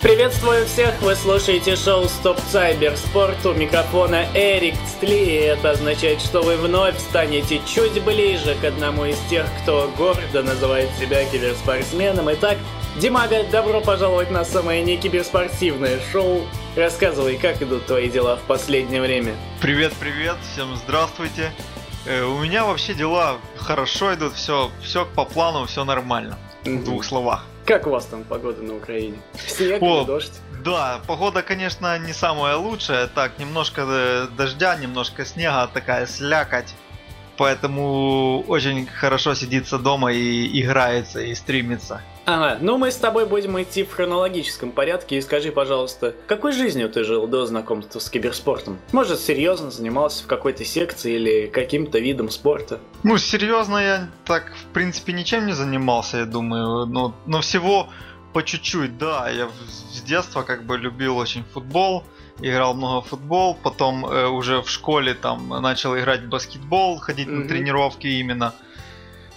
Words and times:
Приветствую 0.00 0.64
всех, 0.66 1.02
вы 1.02 1.16
слушаете 1.16 1.74
шоу 1.74 2.08
Стоп 2.08 2.38
Цайбер 2.52 2.96
Спорт 2.96 3.44
у 3.44 3.52
микрофона 3.52 4.26
Эрик 4.32 4.76
Цтли, 4.86 5.24
и 5.24 5.34
это 5.34 5.72
означает, 5.72 6.20
что 6.20 6.42
вы 6.42 6.56
вновь 6.56 6.96
станете 7.00 7.60
чуть 7.66 8.00
ближе 8.04 8.54
к 8.60 8.64
одному 8.64 9.06
из 9.06 9.18
тех, 9.28 9.44
кто 9.62 9.90
гордо 9.98 10.44
называет 10.44 10.88
себя 11.00 11.24
киберспортсменом. 11.24 12.32
Итак, 12.34 12.58
Димага, 13.00 13.42
добро 13.50 13.80
пожаловать 13.80 14.30
на 14.30 14.44
самое 14.44 14.84
не 14.84 14.98
киберспортивное 14.98 15.98
шоу. 16.12 16.46
Рассказывай, 16.76 17.36
как 17.36 17.60
идут 17.60 17.86
твои 17.86 18.08
дела 18.08 18.36
в 18.36 18.42
последнее 18.42 19.02
время. 19.02 19.34
Привет, 19.60 19.92
привет, 19.98 20.36
всем 20.52 20.76
здравствуйте. 20.76 21.50
Э, 22.06 22.22
у 22.22 22.38
меня 22.38 22.64
вообще 22.64 22.94
дела 22.94 23.38
хорошо 23.56 24.14
идут, 24.14 24.34
все, 24.34 24.70
все 24.80 25.04
по 25.04 25.24
плану, 25.24 25.66
все 25.66 25.84
нормально. 25.84 26.38
В 26.64 26.84
двух 26.84 27.04
словах. 27.04 27.44
Как 27.68 27.86
у 27.86 27.90
вас 27.90 28.06
там 28.06 28.24
погода 28.24 28.62
на 28.62 28.76
Украине? 28.76 29.18
Снег 29.46 29.82
О, 29.82 29.98
или 29.98 30.06
дождь? 30.06 30.32
Да, 30.64 31.02
погода, 31.06 31.42
конечно, 31.42 31.98
не 31.98 32.14
самая 32.14 32.56
лучшая. 32.56 33.08
Так, 33.08 33.38
немножко 33.38 33.84
э, 33.86 34.26
дождя, 34.38 34.74
немножко 34.76 35.26
снега, 35.26 35.68
такая 35.70 36.06
слякоть. 36.06 36.74
Поэтому 37.38 38.40
очень 38.48 38.86
хорошо 38.86 39.34
сидится 39.34 39.78
дома 39.78 40.12
и 40.12 40.60
играется, 40.60 41.20
и 41.20 41.34
стримится. 41.36 42.02
Ага, 42.26 42.58
ну 42.60 42.76
мы 42.76 42.90
с 42.90 42.96
тобой 42.96 43.26
будем 43.26 43.62
идти 43.62 43.84
в 43.84 43.92
хронологическом 43.92 44.72
порядке 44.72 45.16
и 45.16 45.20
скажи, 45.22 45.52
пожалуйста, 45.52 46.14
какой 46.26 46.52
жизнью 46.52 46.90
ты 46.90 47.04
жил 47.04 47.26
до 47.28 47.46
знакомства 47.46 48.00
с 48.00 48.10
киберспортом? 48.10 48.78
Может, 48.92 49.20
серьезно 49.20 49.70
занимался 49.70 50.24
в 50.24 50.26
какой-то 50.26 50.64
секции 50.64 51.14
или 51.14 51.46
каким-то 51.46 52.00
видом 52.00 52.28
спорта? 52.28 52.80
Ну, 53.04 53.16
серьезно, 53.16 53.78
я 53.78 54.08
так, 54.24 54.52
в 54.54 54.74
принципе, 54.74 55.12
ничем 55.12 55.46
не 55.46 55.52
занимался, 55.52 56.18
я 56.18 56.26
думаю. 56.26 56.86
Но, 56.86 57.14
но 57.24 57.40
всего 57.40 57.88
по 58.32 58.42
чуть-чуть, 58.42 58.98
да. 58.98 59.30
Я 59.30 59.48
с 59.94 60.02
детства 60.02 60.42
как 60.42 60.64
бы 60.64 60.76
любил 60.76 61.16
очень 61.16 61.44
футбол, 61.44 62.04
играл 62.40 62.74
много 62.74 63.00
в 63.02 63.08
футбол, 63.08 63.54
потом 63.54 64.06
э, 64.06 64.26
уже 64.28 64.62
в 64.62 64.70
школе 64.70 65.14
там 65.14 65.48
начал 65.48 65.96
играть 65.96 66.22
в 66.22 66.28
баскетбол, 66.28 66.98
ходить 66.98 67.28
Мгм. 67.28 67.42
на 67.42 67.48
тренировки 67.48 68.06
именно. 68.06 68.54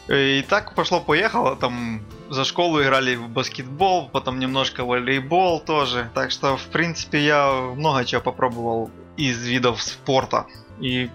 Э, 0.07 0.39
И 0.39 0.41
так 0.43 0.75
пошло-поехало, 0.75 1.55
там 1.55 2.01
за 2.29 2.45
школу 2.45 2.81
играли 2.81 3.15
в 3.15 3.27
баскетбол, 3.29 4.09
потом 4.09 4.39
немножко 4.39 4.83
волейбол 4.85 5.59
тоже. 5.59 6.09
Так 6.13 6.31
что, 6.31 6.57
в 6.57 6.65
принципе, 6.67 7.19
я 7.19 7.51
много 7.75 8.05
чего 8.05 8.21
попробовал 8.21 8.89
из 9.17 9.43
видов 9.45 9.81
спорта. 9.81 10.45
И 10.79 11.09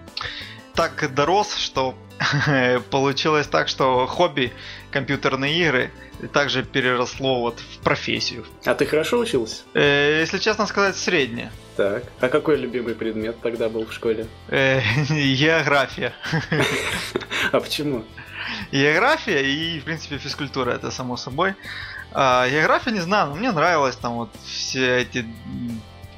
так 0.73 1.13
дорос, 1.15 1.55
что 1.55 1.95
получилось 2.91 3.47
так, 3.47 3.67
что 3.67 4.05
хобби 4.07 4.51
компьютерные 4.91 5.59
игры 5.59 5.91
также 6.33 6.63
переросло 6.63 7.39
вот 7.41 7.59
в 7.59 7.79
профессию. 7.83 8.45
А 8.65 8.73
ты 8.73 8.85
хорошо 8.85 9.19
учился? 9.19 9.63
Э, 9.73 10.19
Если 10.21 10.37
честно 10.39 10.65
сказать, 10.67 10.95
среднее. 10.97 11.51
Так. 11.77 12.03
А 12.19 12.27
какой 12.27 12.57
любимый 12.57 12.95
предмет 12.95 13.39
тогда 13.39 13.69
был 13.69 13.85
в 13.85 13.93
школе? 13.93 14.25
Э, 14.49 14.81
География. 15.09 16.13
А 17.51 17.61
почему? 17.61 18.03
География 18.71 19.41
и, 19.45 19.79
в 19.79 19.83
принципе, 19.85 20.17
физкультура, 20.17 20.71
это 20.71 20.91
само 20.91 21.15
собой. 21.15 21.53
А, 22.11 22.49
география, 22.49 22.91
не 22.91 22.99
знаю, 22.99 23.29
но 23.29 23.35
мне 23.35 23.51
нравилось 23.51 23.95
там 23.95 24.15
вот 24.15 24.29
все 24.43 25.01
эти 25.01 25.25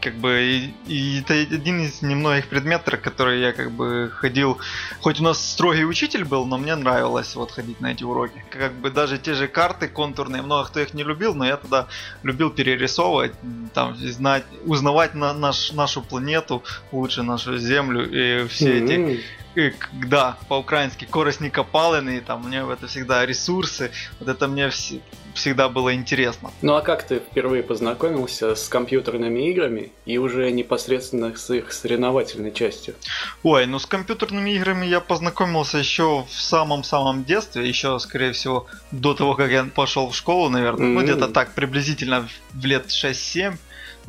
как 0.01 0.15
бы 0.15 0.41
и, 0.41 0.73
и 0.87 1.19
это 1.19 1.33
один 1.33 1.81
из 1.81 2.01
немногих 2.01 2.47
предметов, 2.47 3.01
которые 3.01 3.41
я 3.41 3.51
как 3.51 3.71
бы 3.71 4.11
ходил, 4.13 4.57
хоть 5.01 5.19
у 5.19 5.23
нас 5.23 5.43
строгий 5.51 5.85
учитель 5.85 6.25
был, 6.25 6.45
но 6.45 6.57
мне 6.57 6.75
нравилось 6.75 7.35
вот 7.35 7.51
ходить 7.51 7.81
на 7.81 7.91
эти 7.91 8.03
уроки. 8.03 8.43
Как 8.49 8.73
бы 8.73 8.89
даже 8.89 9.17
те 9.17 9.33
же 9.33 9.47
карты 9.47 9.87
контурные, 9.87 10.41
много 10.41 10.67
кто 10.67 10.79
их 10.79 10.93
не 10.93 11.03
любил, 11.03 11.35
но 11.35 11.45
я 11.45 11.57
тогда 11.57 11.87
любил 12.23 12.49
перерисовывать, 12.49 13.33
там 13.73 13.95
знать, 13.95 14.43
узнавать 14.65 15.15
на 15.15 15.33
наш, 15.33 15.71
нашу 15.73 16.01
планету, 16.01 16.63
лучше 16.91 17.23
нашу 17.23 17.57
Землю 17.57 18.09
и 18.09 18.47
все 18.47 18.79
эти 18.79 19.23
К- 19.67 19.89
да, 20.07 20.37
по-украински 20.47 21.05
коростни 21.05 21.49
копалины, 21.49 22.21
там 22.21 22.47
мне 22.47 22.59
это 22.71 22.87
всегда 22.87 23.25
ресурсы, 23.25 23.91
вот 24.19 24.29
это 24.29 24.47
мне 24.47 24.67
вс- 24.67 25.01
всегда 25.33 25.67
было 25.69 25.93
интересно. 25.93 26.51
Ну 26.61 26.73
а 26.75 26.81
как 26.81 27.03
ты 27.03 27.19
впервые 27.19 27.61
познакомился 27.63 28.55
с 28.55 28.67
компьютерными 28.69 29.49
играми 29.51 29.91
и 30.05 30.17
уже 30.17 30.51
непосредственно 30.51 31.35
с 31.35 31.49
их 31.53 31.71
соревновательной 31.73 32.51
частью? 32.53 32.95
Ой, 33.43 33.65
ну 33.65 33.79
с 33.79 33.85
компьютерными 33.85 34.51
играми 34.51 34.85
я 34.85 34.99
познакомился 35.01 35.77
еще 35.77 36.25
в 36.29 36.41
самом-самом 36.41 37.23
детстве, 37.25 37.67
еще, 37.67 37.99
скорее 37.99 38.31
всего, 38.31 38.65
до 38.91 39.13
того, 39.13 39.35
как 39.35 39.51
я 39.51 39.63
пошел 39.65 40.09
в 40.09 40.15
школу, 40.15 40.49
наверное, 40.49 40.87
ну 40.87 40.99
М. 40.99 41.05
где-то 41.05 41.27
так, 41.27 41.53
приблизительно 41.53 42.27
в 42.53 42.65
лет 42.65 42.87
6-7, 42.89 43.51
ну, 43.51 43.57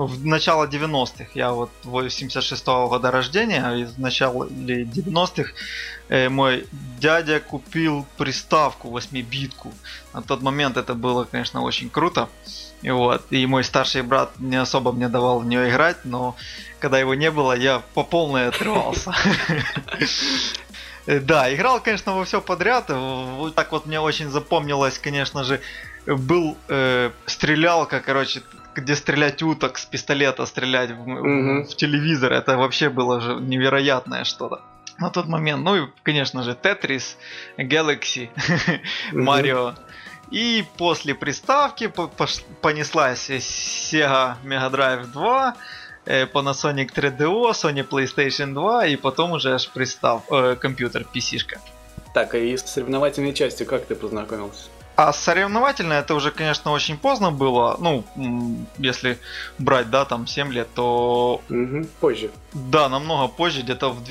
в 0.07 0.27
начало 0.27 0.67
90-х, 0.67 1.31
я 1.35 1.53
вот 1.53 1.71
86-го 1.85 2.89
года 2.89 3.11
рождения, 3.11 3.71
и 3.75 3.85
в 3.85 3.99
начале 3.99 4.85
90-х 4.85 5.53
э, 6.09 6.29
мой 6.29 6.67
дядя 6.99 7.41
купил 7.41 8.07
приставку 8.17 8.89
8-битку. 8.89 9.73
На 10.15 10.23
тот 10.23 10.43
момент 10.43 10.77
это 10.77 10.95
было, 10.95 11.25
конечно, 11.25 11.63
очень 11.63 11.91
круто. 11.91 12.29
И 12.83 12.91
вот, 12.91 13.25
и 13.31 13.47
мой 13.47 13.65
старший 13.65 14.03
брат 14.03 14.31
не 14.39 14.57
особо 14.57 14.93
мне 14.93 15.09
давал 15.09 15.41
в 15.41 15.47
нее 15.47 15.69
играть, 15.69 15.99
но 16.05 16.35
когда 16.79 16.99
его 16.99 17.15
не 17.15 17.31
было, 17.31 17.53
я 17.53 17.83
по 17.95 18.05
полной 18.05 18.49
отрывался. 18.49 19.15
Да, 21.07 21.53
играл, 21.53 21.81
конечно, 21.81 22.15
во 22.15 22.25
все 22.25 22.41
подряд. 22.41 22.89
Так 23.55 23.73
вот 23.73 23.87
мне 23.87 23.99
очень 23.99 24.29
запомнилось, 24.31 24.99
конечно 24.99 25.45
же, 25.45 25.61
был 26.07 26.57
э, 26.69 27.11
стрелялка, 27.27 28.01
короче, 28.01 28.43
где 28.75 28.95
стрелять 28.97 29.43
уток 29.43 29.79
с 29.79 29.85
пистолета, 29.85 30.47
стрелять 30.47 30.91
в, 30.91 31.07
Мгм. 31.07 31.65
в 31.65 31.77
телевизор. 31.77 32.33
Это 32.33 32.57
вообще 32.57 32.89
было 32.89 33.21
же 33.21 33.35
невероятное 33.35 34.25
что-то. 34.25 34.61
На 34.99 35.11
тот 35.11 35.27
момент, 35.27 35.63
ну 35.65 35.77
и, 35.77 35.89
конечно 36.03 36.43
же, 36.43 36.55
Тетрис, 36.55 37.17
Galaxy. 37.57 38.29
Марио. 39.13 39.75
И 40.31 40.65
после 40.77 41.15
приставки 41.15 41.91
понеслась 42.61 43.31
Sega 43.31 44.35
Mega 44.45 44.71
Drive 44.71 45.07
2, 45.13 45.57
э, 46.07 46.27
Panasonic 46.27 46.93
3DO, 46.95 47.51
Sony 47.53 47.83
PlayStation 47.89 48.53
2 48.55 48.87
и 48.87 48.97
потом 48.97 49.33
уже 49.33 49.55
аж 49.55 49.69
пристав, 49.71 50.23
э, 50.31 50.57
компьютер, 50.61 51.07
PC-шка. 51.15 51.59
Так, 52.15 52.35
и 52.35 52.57
с 52.57 52.63
соревновательной 52.67 53.33
частью 53.33 53.67
как 53.67 53.87
ты 53.87 53.95
познакомился? 53.95 54.69
А 55.03 55.15
соревновательно 55.15 55.95
это 55.95 56.15
уже, 56.15 56.31
конечно, 56.31 56.73
очень 56.73 56.99
поздно 56.99 57.31
было. 57.31 57.79
Ну, 57.81 58.05
если 58.77 59.19
брать, 59.59 59.89
да, 59.89 60.05
там 60.05 60.27
7 60.27 60.53
лет, 60.53 60.69
то 60.75 61.41
Мгм, 61.49 61.87
Позже. 62.01 62.31
да, 62.53 62.91
намного 62.91 63.29
позже, 63.29 63.63
где-то 63.63 63.89
в 63.89 64.05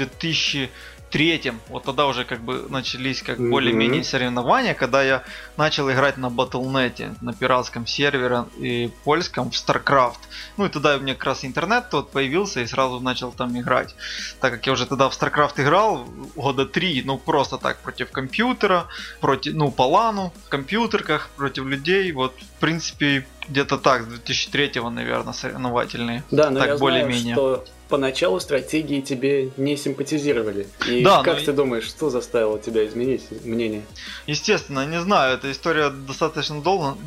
2003 1.12 1.54
вот 1.70 1.84
тогда 1.84 2.06
уже 2.08 2.24
как 2.26 2.42
бы 2.42 2.66
начались 2.70 3.22
как 3.22 3.40
Мгм. 3.40 3.50
более-менее 3.52 4.04
соревнования, 4.04 4.74
когда 4.74 5.04
я 5.04 5.24
начал 5.58 5.90
играть 5.92 6.18
на 6.18 6.28
Battle.net, 6.28 7.16
на 7.22 7.34
пиратском 7.34 7.88
сервере 7.88 8.46
и 8.60 8.92
польском 9.04 9.50
в 9.52 9.54
StarCraft. 9.54 10.18
Ну 10.58 10.66
и 10.66 10.70
тогда 10.70 10.96
у 10.98 11.00
меня 11.00 11.14
как 11.16 11.26
раз 11.26 11.46
интернет 11.46 11.90
тот 11.90 12.12
появился 12.12 12.62
и 12.62 12.68
сразу 12.68 13.00
начал 13.00 13.32
там 13.32 13.58
играть. 13.60 13.96
Так 14.40 14.54
как 14.54 14.68
я 14.68 14.74
уже 14.74 14.86
тогда 14.86 15.10
в 15.10 15.14
StarCraft 15.20 15.54
играл 15.58 16.06
года 16.36 16.66
три, 16.66 17.02
ну 17.06 17.18
просто 17.18 17.58
так 17.58 17.80
против 17.80 18.12
компьютера, 18.12 18.86
против, 19.20 19.54
ну 19.56 19.72
по 19.72 19.84
лану, 19.88 20.32
в 20.46 20.50
компьютерках, 20.50 21.30
против 21.36 21.66
людей, 21.66 22.12
вот 22.12 22.34
в 22.40 22.60
принципе 22.60 23.26
где-то 23.48 23.78
так, 23.78 24.04
с 24.04 24.06
2003 24.06 24.82
наверное, 24.92 25.34
соревновательные. 25.34 26.24
Да, 26.32 26.50
но 26.52 26.60
Так, 26.60 26.68
я 26.70 26.78
знаю, 26.78 26.80
более-менее. 26.80 27.34
что 27.36 27.66
поначалу 27.90 28.40
стратегии 28.40 29.02
тебе 29.02 29.50
не 29.58 29.76
симпатизировали. 29.76 30.68
И 30.88 31.04
Да, 31.04 31.24
как 31.24 31.40
но- 31.40 31.46
ты 31.46 31.54
думаешь, 31.54 31.86
что 31.86 32.10
заставило 32.10 32.60
тебя 32.60 32.86
изменить 32.88 33.24
мнение? 33.44 33.82
Естественно, 34.28 34.86
не 34.86 35.02
знаю, 35.02 35.36
эта 35.38 35.52
история 35.52 35.90
достаточно 35.90 36.62
долго, 36.62 36.98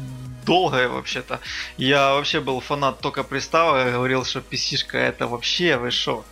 долгая 0.45 0.89
вообще-то. 0.89 1.39
Я 1.79 2.15
вообще 2.15 2.41
был 2.41 2.61
фанат 2.61 3.01
только 3.01 3.23
приставок, 3.23 3.87
я 3.87 3.93
говорил, 3.93 4.25
что 4.25 4.41
PC-шка 4.41 4.99
это 4.99 5.27
вообще, 5.29 5.77
вы 5.77 5.91
шо? 5.91 6.25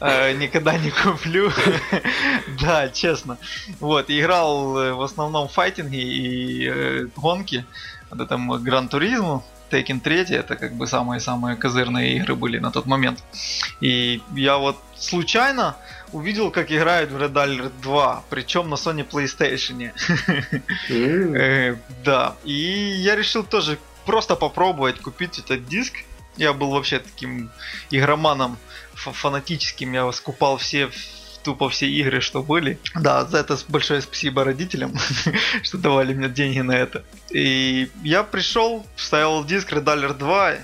Э, 0.00 0.32
Никогда 0.32 0.76
не 0.78 0.90
куплю. 0.90 1.50
Да, 2.60 2.88
честно. 2.88 3.38
Вот, 3.80 4.06
играл 4.10 4.78
э, 4.78 4.92
в 4.92 5.02
основном 5.02 5.48
файтинги 5.48 5.96
и 6.00 6.68
э, 6.68 7.06
гонки. 7.16 7.64
Вот 8.10 8.20
это 8.20 8.36
Гран 8.36 8.88
Туризму, 8.88 9.44
Tekken 9.74 10.00
3, 10.00 10.36
это 10.36 10.56
как 10.56 10.74
бы 10.74 10.86
самые-самые 10.86 11.56
козырные 11.56 12.16
игры 12.16 12.34
были 12.34 12.58
на 12.60 12.70
тот 12.70 12.86
момент. 12.86 13.22
И 13.80 14.20
я 14.36 14.56
вот 14.58 14.76
случайно 14.96 15.76
увидел, 16.12 16.50
как 16.50 16.70
играют 16.70 17.10
в 17.10 17.16
Red 17.16 17.32
Alert 17.32 17.72
2, 17.82 18.22
причем 18.30 18.70
на 18.70 18.74
Sony 18.76 19.04
PlayStation. 19.08 19.90
Э, 21.36 21.76
Да, 22.04 22.36
и 22.44 22.52
я 22.52 23.16
решил 23.16 23.42
тоже 23.44 23.78
просто 24.06 24.36
попробовать 24.36 25.00
купить 25.00 25.38
этот 25.38 25.66
диск. 25.66 25.94
Я 26.36 26.52
был 26.52 26.70
вообще 26.70 26.98
таким 26.98 27.50
игроманом 27.90 28.56
фа- 28.94 29.12
фанатическим, 29.12 29.92
я 29.92 30.10
скупал 30.12 30.56
все 30.56 30.88
тупо 31.44 31.68
все 31.68 31.86
игры, 31.88 32.20
что 32.20 32.42
были. 32.42 32.78
Да, 32.94 33.24
за 33.24 33.38
это 33.38 33.56
большое 33.68 34.00
спасибо 34.00 34.44
родителям, 34.44 34.94
что 35.62 35.78
давали 35.78 36.14
мне 36.14 36.28
деньги 36.28 36.60
на 36.60 36.72
это. 36.72 37.04
И 37.30 37.90
я 38.02 38.24
пришел, 38.24 38.84
вставил 38.96 39.44
диск 39.44 39.72
Red 39.72 40.14
2, 40.14 40.54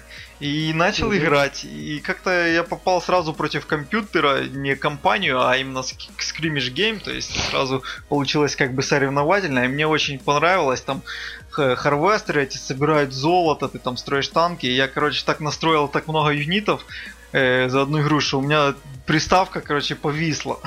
и 0.40 0.72
начал 0.72 1.12
mm-hmm. 1.12 1.18
играть. 1.18 1.64
И 1.64 2.00
как-то 2.00 2.48
я 2.48 2.64
попал 2.64 3.02
сразу 3.02 3.34
против 3.34 3.66
компьютера, 3.66 4.44
не 4.44 4.74
компанию, 4.74 5.46
а 5.46 5.56
именно 5.58 5.82
skirmish 6.18 6.70
game. 6.70 6.98
То 6.98 7.12
есть 7.12 7.38
сразу 7.50 7.82
получилось 8.08 8.56
как 8.56 8.74
бы 8.74 8.82
соревновательно. 8.82 9.64
И 9.66 9.68
мне 9.68 9.86
очень 9.86 10.18
понравилось. 10.18 10.80
Там 10.80 11.02
харвестеры 11.50 12.44
эти 12.44 12.56
собирают 12.56 13.12
золото, 13.12 13.68
ты 13.68 13.78
там 13.78 13.98
строишь 13.98 14.28
танки. 14.28 14.66
Я, 14.66 14.88
короче, 14.88 15.22
так 15.26 15.40
настроил 15.40 15.88
так 15.88 16.08
много 16.08 16.30
юнитов 16.30 16.86
э, 17.32 17.68
за 17.68 17.82
одну 17.82 18.00
игру, 18.02 18.20
что 18.20 18.38
у 18.38 18.42
меня 18.42 18.74
приставка, 19.06 19.60
короче, 19.60 19.94
повисла. 19.94 20.60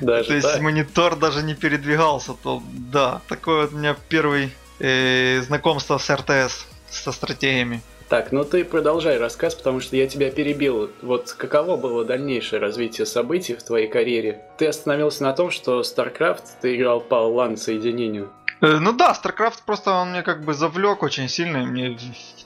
Даже 0.00 0.28
То 0.28 0.34
есть 0.34 0.52
так? 0.52 0.60
монитор 0.60 1.16
даже 1.16 1.42
не 1.42 1.54
передвигался. 1.54 2.34
То 2.34 2.62
да, 2.72 3.20
такое 3.28 3.62
вот 3.62 3.72
у 3.72 3.76
меня 3.76 3.96
первый 4.08 4.52
э, 4.80 5.40
знакомство 5.42 5.98
с 5.98 6.14
РТС, 6.14 6.66
со 6.90 7.12
стратегиями. 7.12 7.82
Так, 8.08 8.32
ну 8.32 8.44
ты 8.44 8.64
продолжай 8.64 9.18
рассказ, 9.18 9.54
потому 9.54 9.80
что 9.80 9.96
я 9.96 10.06
тебя 10.06 10.30
перебил. 10.30 10.90
Вот 11.02 11.32
каково 11.32 11.76
было 11.76 12.04
дальнейшее 12.04 12.60
развитие 12.60 13.06
событий 13.06 13.54
в 13.54 13.62
твоей 13.62 13.88
карьере? 13.88 14.42
Ты 14.58 14.66
остановился 14.66 15.22
на 15.24 15.32
том, 15.32 15.50
что 15.50 15.80
StarCraft 15.80 16.44
ты 16.60 16.76
играл 16.76 17.00
по 17.00 17.14
LAN-соединению. 17.14 18.30
Э, 18.60 18.78
ну 18.78 18.92
да, 18.92 19.12
StarCraft 19.20 19.60
просто 19.64 19.90
он 19.92 20.10
мне 20.10 20.22
как 20.22 20.44
бы 20.44 20.54
завлек 20.54 21.02
очень 21.02 21.28
сильно. 21.28 21.64
Мне 21.64 21.98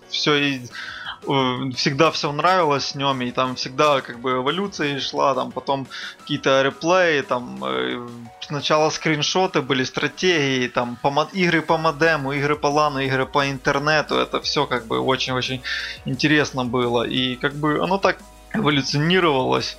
все 0.08 0.36
и 0.36 0.60
всегда 1.22 2.10
все 2.10 2.32
нравилось 2.32 2.86
с 2.86 2.94
нем, 2.94 3.20
и 3.22 3.30
там 3.30 3.54
всегда 3.56 4.00
как 4.00 4.20
бы 4.20 4.32
эволюция 4.32 4.98
шла, 5.00 5.34
там 5.34 5.52
потом 5.52 5.86
какие-то 6.20 6.62
реплеи, 6.62 7.22
там 7.22 7.62
э, 7.64 8.08
сначала 8.40 8.90
скриншоты 8.90 9.60
были, 9.60 9.84
стратегии, 9.84 10.68
там 10.68 10.96
по, 11.02 11.28
игры 11.32 11.62
по 11.62 11.76
модему, 11.76 12.32
игры 12.32 12.56
по 12.56 12.68
лану, 12.68 13.00
игры 13.00 13.26
по 13.26 13.50
интернету, 13.50 14.16
это 14.16 14.40
все 14.40 14.66
как 14.66 14.86
бы 14.86 15.00
очень-очень 15.00 15.62
интересно 16.04 16.64
было, 16.64 17.02
и 17.02 17.36
как 17.36 17.54
бы 17.54 17.82
оно 17.82 17.98
так 17.98 18.18
эволюционировалось, 18.54 19.76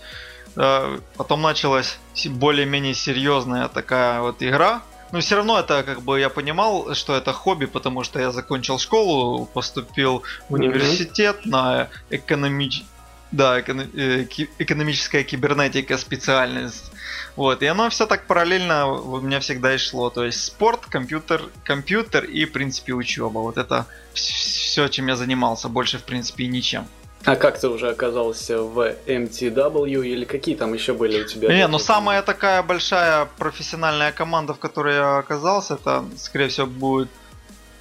э, 0.55 0.99
потом 1.15 1.41
началась 1.41 1.99
более-менее 2.25 2.93
серьезная 2.93 3.67
такая 3.69 4.21
вот 4.21 4.43
игра, 4.43 4.81
но 5.11 5.19
все 5.19 5.35
равно 5.35 5.59
это 5.59 5.83
как 5.83 6.01
бы 6.01 6.19
я 6.19 6.29
понимал, 6.29 6.93
что 6.95 7.15
это 7.15 7.33
хобби, 7.33 7.65
потому 7.65 8.03
что 8.03 8.19
я 8.19 8.31
закончил 8.31 8.79
школу, 8.79 9.45
поступил 9.45 10.23
в 10.49 10.53
университет 10.53 11.37
mm-hmm. 11.45 11.49
на 11.49 11.89
экономич... 12.09 12.83
да, 13.31 13.59
э, 13.59 14.25
экономическая 14.59 15.23
кибернетика 15.23 15.97
специальность. 15.97 16.91
Вот, 17.35 17.63
и 17.63 17.67
оно 17.67 17.89
все 17.89 18.05
так 18.05 18.27
параллельно 18.27 18.87
у 18.87 19.21
меня 19.21 19.39
всегда 19.39 19.73
и 19.73 19.77
шло. 19.77 20.09
То 20.09 20.25
есть 20.25 20.43
спорт, 20.43 20.85
компьютер, 20.85 21.41
компьютер 21.63 22.25
и, 22.25 22.45
в 22.45 22.51
принципе, 22.51 22.93
учеба. 22.93 23.39
Вот 23.39 23.57
это 23.57 23.85
все, 24.13 24.87
чем 24.89 25.07
я 25.07 25.15
занимался, 25.15 25.69
больше, 25.69 25.99
в 25.99 26.03
принципе, 26.03 26.43
и 26.43 26.47
ничем. 26.47 26.87
А 27.25 27.35
как 27.35 27.59
ты 27.59 27.67
уже 27.67 27.89
оказался 27.89 28.61
в 28.61 28.95
MTW 29.05 30.07
или 30.07 30.25
какие 30.25 30.55
там 30.55 30.73
еще 30.73 30.93
были 30.93 31.21
у 31.21 31.25
тебя? 31.25 31.53
Не, 31.53 31.67
ну 31.67 31.77
самая 31.77 32.21
такая 32.21 32.63
большая 32.63 33.27
профессиональная 33.37 34.11
команда, 34.11 34.53
в 34.53 34.59
которой 34.59 34.95
я 34.95 35.17
оказался, 35.17 35.73
это, 35.75 36.05
скорее 36.17 36.47
всего, 36.47 36.67
будет 36.67 37.09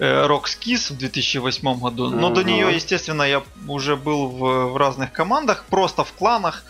э, 0.00 0.26
Rockskis 0.26 0.92
в 0.92 0.98
2008 0.98 1.78
году. 1.78 2.10
Но 2.10 2.30
uh-huh. 2.30 2.34
до 2.34 2.44
нее, 2.44 2.74
естественно, 2.74 3.22
я 3.22 3.42
уже 3.68 3.96
был 3.96 4.28
в, 4.28 4.72
в 4.72 4.76
разных 4.76 5.12
командах, 5.12 5.64
просто 5.70 6.02
в 6.02 6.12
кланах. 6.12 6.64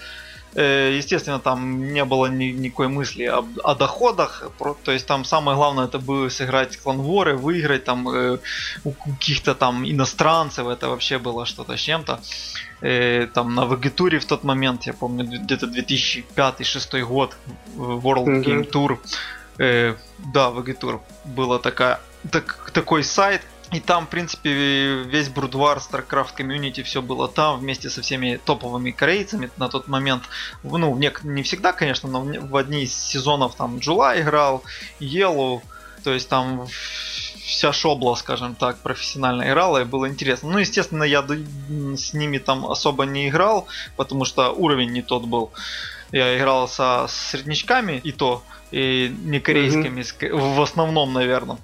Э, 0.59 0.99
естественно, 0.99 1.39
там 1.39 1.93
не 1.93 2.05
было 2.05 2.27
ни, 2.27 2.47
никакой 2.47 2.89
мысли 2.89 3.27
о, 3.27 3.45
о 3.63 3.75
доходах. 3.75 4.51
То 4.83 4.93
есть 4.93 5.07
там 5.07 5.25
самое 5.25 5.57
главное 5.57 5.85
это 5.85 6.01
было 6.01 6.29
сыграть 6.31 6.77
кланворы, 6.77 7.37
выиграть 7.37 7.85
там 7.85 8.09
э, 8.09 8.39
у 8.85 8.91
каких-то 8.91 9.55
там 9.55 9.85
иностранцев. 9.85 10.67
Это 10.67 10.89
вообще 10.89 11.19
было 11.19 11.47
что-то 11.47 11.77
с 11.77 11.81
чем-то. 11.81 12.21
Э, 12.81 13.29
там 13.33 13.55
на 13.55 13.67
Вегетуре 13.67 14.19
в 14.19 14.25
тот 14.25 14.45
момент, 14.45 14.87
я 14.87 14.95
помню, 14.95 15.25
где-то 15.25 15.67
2005-2006 15.67 17.03
год, 17.03 17.37
World 17.77 18.27
mm-hmm. 18.27 18.45
Game 18.45 18.71
Tour. 18.71 18.99
Э, 19.59 19.95
да, 20.19 20.51
Вегетур 20.51 21.01
была 21.25 21.59
такая, 21.61 22.01
так, 22.33 22.71
такой 22.73 23.05
сайт, 23.05 23.43
и 23.71 23.81
там, 23.81 24.07
в 24.07 24.09
принципе, 24.09 25.03
весь 25.05 25.29
Брудвар, 25.29 25.79
StarCraft 25.79 26.37
Community, 26.39 26.83
все 26.83 27.03
было 27.03 27.29
там, 27.29 27.59
вместе 27.59 27.91
со 27.91 28.01
всеми 28.01 28.41
топовыми 28.43 28.93
корейцами 28.93 29.51
на 29.57 29.69
тот 29.69 29.89
момент. 29.89 30.25
Ну, 30.63 30.97
не, 30.97 31.13
не 31.23 31.43
всегда, 31.43 31.73
конечно, 31.73 32.09
но 32.09 32.23
в 32.23 32.57
одни 32.57 32.85
из 32.85 32.95
сезонов 32.95 33.55
там 33.57 33.79
Джула 33.79 34.19
играл, 34.19 34.63
Yellow, 35.01 35.61
то 36.03 36.15
есть 36.15 36.29
там 36.29 36.67
вся 37.49 37.73
шобла, 37.73 38.15
скажем 38.15 38.55
так, 38.55 38.79
профессионально 38.79 39.49
играла, 39.49 39.83
и 39.83 39.85
было 39.85 40.09
интересно. 40.09 40.51
Ну, 40.51 40.59
естественно, 40.59 41.03
я 41.03 41.23
с 41.23 42.15
ними 42.15 42.39
там 42.39 42.65
особо 42.67 43.05
не 43.05 43.29
играл, 43.29 43.67
потому 43.97 44.25
что 44.25 44.51
уровень 44.53 44.93
не 44.93 45.03
тот 45.03 45.25
был. 45.25 45.51
Я 46.13 46.39
играл 46.39 46.69
со 46.69 47.07
среднячками, 47.09 48.01
и 48.03 48.13
то, 48.13 48.43
и 48.71 49.15
не 49.25 49.41
корейскими, 49.41 50.01
mm-hmm. 50.01 50.55
в 50.57 50.61
основном, 50.63 51.13
наверное. 51.13 51.59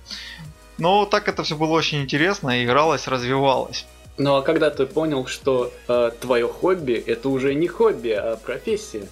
Но 0.78 1.06
так 1.06 1.28
это 1.28 1.42
все 1.42 1.56
было 1.56 1.72
очень 1.72 2.02
интересно, 2.02 2.64
игралось, 2.64 3.06
развивалось. 3.08 3.86
Ну 4.16 4.36
а 4.36 4.42
когда 4.42 4.70
ты 4.70 4.86
понял, 4.86 5.26
что 5.26 5.72
э, 5.88 6.10
твое 6.20 6.48
хобби 6.48 6.94
это 6.94 7.28
уже 7.28 7.54
не 7.54 7.66
хобби, 7.66 8.10
а 8.10 8.36
профессия? 8.36 9.08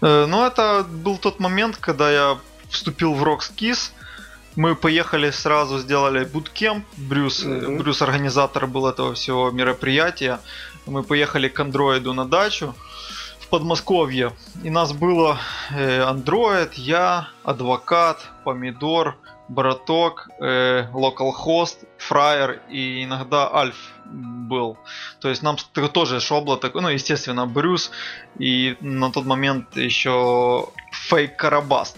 Э, 0.00 0.26
ну, 0.26 0.44
это 0.44 0.84
был 0.88 1.18
тот 1.18 1.40
момент, 1.40 1.76
когда 1.76 2.10
я 2.10 2.38
вступил 2.68 3.14
в 3.14 3.22
Rockskis. 3.22 3.92
Мы 4.56 4.74
поехали 4.74 5.30
сразу, 5.30 5.78
сделали 5.78 6.24
буткемп. 6.24 6.84
Брюс, 6.96 7.44
mm-hmm. 7.44 7.78
Брюс 7.78 8.02
организатор 8.02 8.66
был 8.66 8.86
этого 8.86 9.14
всего 9.14 9.50
мероприятия. 9.50 10.40
Мы 10.86 11.02
поехали 11.02 11.48
к 11.48 11.60
андроиду 11.60 12.12
на 12.12 12.24
дачу 12.24 12.74
в 13.40 13.46
Подмосковье. 13.48 14.32
И 14.64 14.70
нас 14.70 14.92
было 14.92 15.38
э, 15.70 16.02
андроид, 16.02 16.74
я, 16.74 17.28
адвокат, 17.44 18.18
помидор, 18.44 19.16
браток, 19.50 20.28
э, 20.38 20.86
localhost, 20.92 21.86
фраер 21.98 22.62
и 22.70 23.04
иногда 23.04 23.52
альф 23.52 23.92
был. 24.04 24.78
То 25.20 25.28
есть 25.28 25.42
нам 25.42 25.56
тоже 25.92 26.20
шобло 26.20 26.56
такой, 26.56 26.82
ну, 26.82 26.88
естественно, 26.88 27.46
Брюс 27.46 27.90
и 28.38 28.76
на 28.80 29.10
тот 29.10 29.26
момент 29.26 29.76
еще 29.76 30.68
фейк 31.08 31.36
Карабас. 31.36 31.94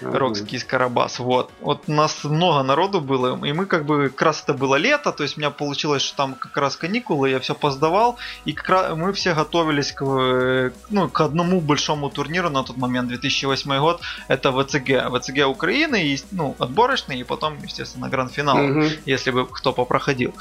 Рокский 0.00 0.60
Карабас. 0.60 1.18
Вот. 1.18 1.50
Вот 1.60 1.84
у 1.86 1.92
нас 1.92 2.24
много 2.24 2.62
народу 2.62 3.00
было, 3.00 3.44
и 3.44 3.52
мы 3.52 3.66
как 3.66 3.84
бы 3.84 4.08
как 4.08 4.22
раз 4.22 4.42
это 4.42 4.54
было 4.54 4.76
лето, 4.76 5.12
то 5.12 5.22
есть 5.22 5.36
у 5.36 5.40
меня 5.40 5.50
получилось, 5.50 6.02
что 6.02 6.16
там 6.16 6.34
как 6.34 6.56
раз 6.56 6.76
каникулы, 6.76 7.30
я 7.30 7.40
все 7.40 7.54
поздавал, 7.54 8.16
и 8.44 8.52
как 8.52 8.68
раз 8.68 8.96
мы 8.96 9.12
все 9.12 9.34
готовились 9.34 9.92
к, 9.92 10.04
э, 10.04 10.70
ну, 10.90 11.08
к 11.08 11.20
одному 11.20 11.60
большому 11.60 12.10
турниру 12.10 12.50
на 12.50 12.62
тот 12.62 12.76
момент, 12.76 13.08
2008 13.08 13.78
год, 13.80 14.00
это 14.28 14.52
ВЦГ. 14.52 15.10
ВЦГ 15.10 15.48
Украины, 15.48 16.02
и, 16.02 16.18
ну, 16.30 16.54
отборочный, 16.58 17.18
и 17.18 17.24
потом, 17.24 17.58
естественно, 17.62 18.08
гранд-финал, 18.08 18.56
угу. 18.56 18.84
если 19.06 19.30
бы 19.30 19.46
кто 19.46 19.72
попроходил 19.72 20.34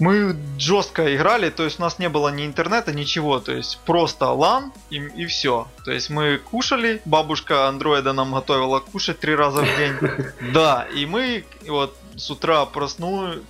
мы 0.00 0.36
жестко 0.58 1.14
играли, 1.14 1.50
то 1.50 1.64
есть 1.64 1.78
у 1.78 1.82
нас 1.82 1.98
не 1.98 2.08
было 2.08 2.28
ни 2.28 2.46
интернета, 2.46 2.92
ничего, 2.92 3.38
то 3.38 3.52
есть 3.52 3.78
просто 3.84 4.26
лан 4.28 4.72
и, 4.90 4.96
и 4.96 5.26
все. 5.26 5.68
То 5.84 5.92
есть 5.92 6.10
мы 6.10 6.38
кушали, 6.38 7.02
бабушка 7.04 7.68
андроида 7.68 8.12
нам 8.12 8.32
готовила 8.32 8.80
кушать 8.80 9.20
три 9.20 9.34
раза 9.34 9.62
в 9.62 9.76
день. 9.76 9.94
Да, 10.52 10.86
и 10.94 11.06
мы 11.06 11.44
вот 11.68 11.96
с 12.16 12.30
утра 12.30 12.64
проснули, 12.66 13.42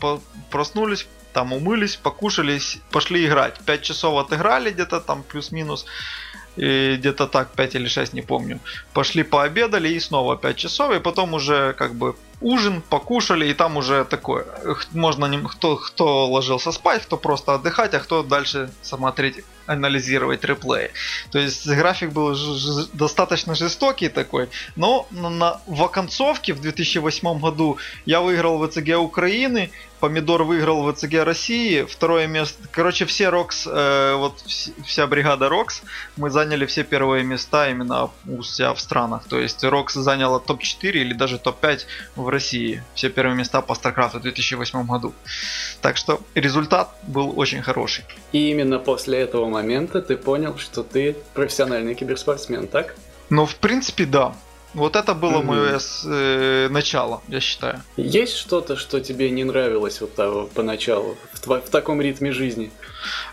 проснулись, 0.50 1.06
там 1.32 1.52
умылись, 1.52 1.96
покушались, 1.96 2.78
пошли 2.90 3.26
играть. 3.26 3.58
Пять 3.64 3.82
часов 3.82 4.18
отыграли 4.18 4.70
где-то 4.70 5.00
там 5.00 5.22
плюс-минус 5.22 5.86
где-то 6.56 7.26
так 7.26 7.52
5 7.52 7.74
или 7.76 7.88
6, 7.88 8.12
не 8.12 8.22
помню. 8.22 8.58
Пошли 8.92 9.22
пообедали 9.22 9.88
и 9.88 10.00
снова 10.00 10.36
5 10.36 10.56
часов, 10.56 10.94
и 10.94 11.00
потом 11.00 11.34
уже 11.34 11.72
как 11.74 11.94
бы 11.94 12.16
ужин, 12.40 12.82
покушали, 12.88 13.46
и 13.46 13.54
там 13.54 13.76
уже 13.76 14.04
такое. 14.04 14.46
Можно 14.92 15.48
кто, 15.48 15.76
кто 15.76 16.26
ложился 16.26 16.72
спать, 16.72 17.02
кто 17.02 17.16
просто 17.16 17.54
отдыхать, 17.54 17.94
а 17.94 18.00
кто 18.00 18.22
дальше 18.22 18.70
смотреть, 18.82 19.44
анализировать 19.66 20.44
реплеи. 20.44 20.90
То 21.30 21.38
есть 21.38 21.66
график 21.66 22.10
был 22.10 22.36
достаточно 22.92 23.54
жестокий 23.54 24.08
такой, 24.08 24.48
но 24.76 25.06
на, 25.10 25.60
в 25.66 25.82
оконцовке 25.82 26.52
в 26.52 26.60
2008 26.60 27.38
году 27.38 27.78
я 28.06 28.20
выиграл 28.20 28.66
WCG 28.66 28.98
Украины, 28.98 29.70
Помидор 30.00 30.44
выиграл 30.44 30.90
WCG 30.90 31.24
России, 31.24 31.82
второе 31.82 32.26
место. 32.26 32.66
Короче, 32.70 33.04
все 33.04 33.28
Rox, 33.28 33.68
э, 33.70 34.14
вот 34.16 34.42
вся 34.86 35.06
бригада 35.06 35.50
Rox, 35.50 35.82
мы 36.16 36.30
заняли 36.30 36.64
все 36.64 36.84
первые 36.84 37.22
места 37.22 37.68
именно 37.68 38.08
у 38.26 38.42
себя 38.42 38.72
в 38.72 38.80
странах. 38.80 39.24
То 39.28 39.38
есть 39.38 39.62
Rox 39.62 39.92
заняла 39.92 40.38
топ-4 40.38 40.92
или 40.92 41.12
даже 41.12 41.38
топ-5 41.38 41.80
в 42.16 42.29
России. 42.30 42.82
Все 42.94 43.08
первые 43.10 43.36
места 43.36 43.60
по 43.60 43.72
StarCraft 43.72 44.18
в 44.18 44.22
2008 44.22 44.86
году. 44.86 45.12
Так 45.80 45.96
что 45.96 46.20
результат 46.34 46.88
был 47.06 47.38
очень 47.38 47.62
хороший. 47.62 48.04
И 48.32 48.50
именно 48.50 48.78
после 48.78 49.18
этого 49.18 49.46
момента 49.46 50.00
ты 50.00 50.16
понял, 50.16 50.58
что 50.58 50.82
ты 50.82 51.16
профессиональный 51.34 51.94
киберспортсмен, 51.94 52.68
так? 52.68 52.94
Ну, 53.30 53.46
в 53.46 53.56
принципе, 53.56 54.04
да. 54.04 54.34
Вот 54.74 54.94
это 54.94 55.14
было 55.14 55.40
mm-hmm. 55.40 55.44
мое 55.44 55.80
э, 56.04 56.68
начало, 56.68 57.22
я 57.28 57.40
считаю. 57.40 57.82
Есть 57.96 58.36
что-то, 58.36 58.76
что 58.76 59.00
тебе 59.00 59.30
не 59.30 59.42
нравилось 59.42 60.00
вот 60.00 60.14
того 60.14 60.48
поначалу, 60.54 61.16
в, 61.46 61.60
таком 61.70 62.00
ритме 62.00 62.32
жизни? 62.32 62.70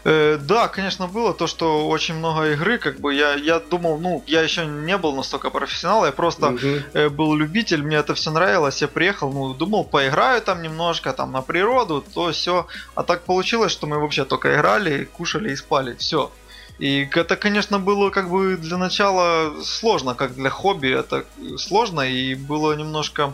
Э, 0.03 0.37
да, 0.41 0.67
конечно, 0.67 1.07
было 1.07 1.33
то, 1.33 1.47
что 1.47 1.87
очень 1.87 2.15
много 2.15 2.51
игры, 2.51 2.77
как 2.77 2.99
бы 2.99 3.13
я, 3.13 3.33
я 3.35 3.59
думал, 3.59 3.99
ну, 3.99 4.23
я 4.27 4.41
еще 4.41 4.65
не 4.65 4.97
был 4.97 5.15
настолько 5.15 5.49
профессионал, 5.49 6.05
я 6.05 6.11
просто 6.11 6.47
mm-hmm. 6.47 6.83
э, 6.93 7.09
был 7.09 7.35
любитель, 7.35 7.83
мне 7.83 7.97
это 7.97 8.13
все 8.13 8.31
нравилось, 8.31 8.81
я 8.81 8.87
приехал, 8.87 9.31
ну, 9.31 9.53
думал, 9.53 9.83
поиграю 9.83 10.41
там 10.41 10.61
немножко, 10.61 11.13
там, 11.13 11.31
на 11.31 11.41
природу, 11.41 12.03
то 12.13 12.31
все. 12.31 12.67
А 12.95 13.03
так 13.03 13.23
получилось, 13.23 13.71
что 13.71 13.87
мы 13.87 13.99
вообще 13.99 14.25
только 14.25 14.55
играли, 14.55 15.05
кушали 15.05 15.51
и 15.51 15.55
спали, 15.55 15.95
все. 15.95 16.31
И 16.79 17.09
это, 17.15 17.35
конечно, 17.35 17.79
было 17.79 18.11
как 18.11 18.29
бы 18.29 18.55
для 18.55 18.77
начала 18.77 19.51
сложно, 19.63 20.13
как 20.13 20.35
для 20.35 20.49
хобби 20.49 20.89
это 20.89 21.25
сложно 21.57 22.01
и 22.01 22.35
было 22.35 22.73
немножко 22.73 23.33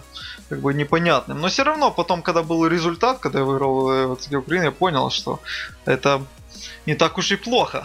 как 0.53 0.62
бы 0.62 0.74
непонятным. 0.74 1.41
Но 1.41 1.48
все 1.48 1.63
равно 1.63 1.91
потом, 1.91 2.22
когда 2.22 2.43
был 2.43 2.67
результат, 2.67 3.17
когда 3.19 3.39
я 3.39 3.45
выиграл 3.45 4.15
в 4.15 4.17
ЦГ 4.17 4.33
Украины, 4.33 4.65
я 4.65 4.72
понял, 4.72 5.10
что 5.10 5.39
это 5.86 6.22
не 6.86 6.95
так 6.95 7.17
уж 7.17 7.31
и 7.31 7.36
плохо. 7.36 7.83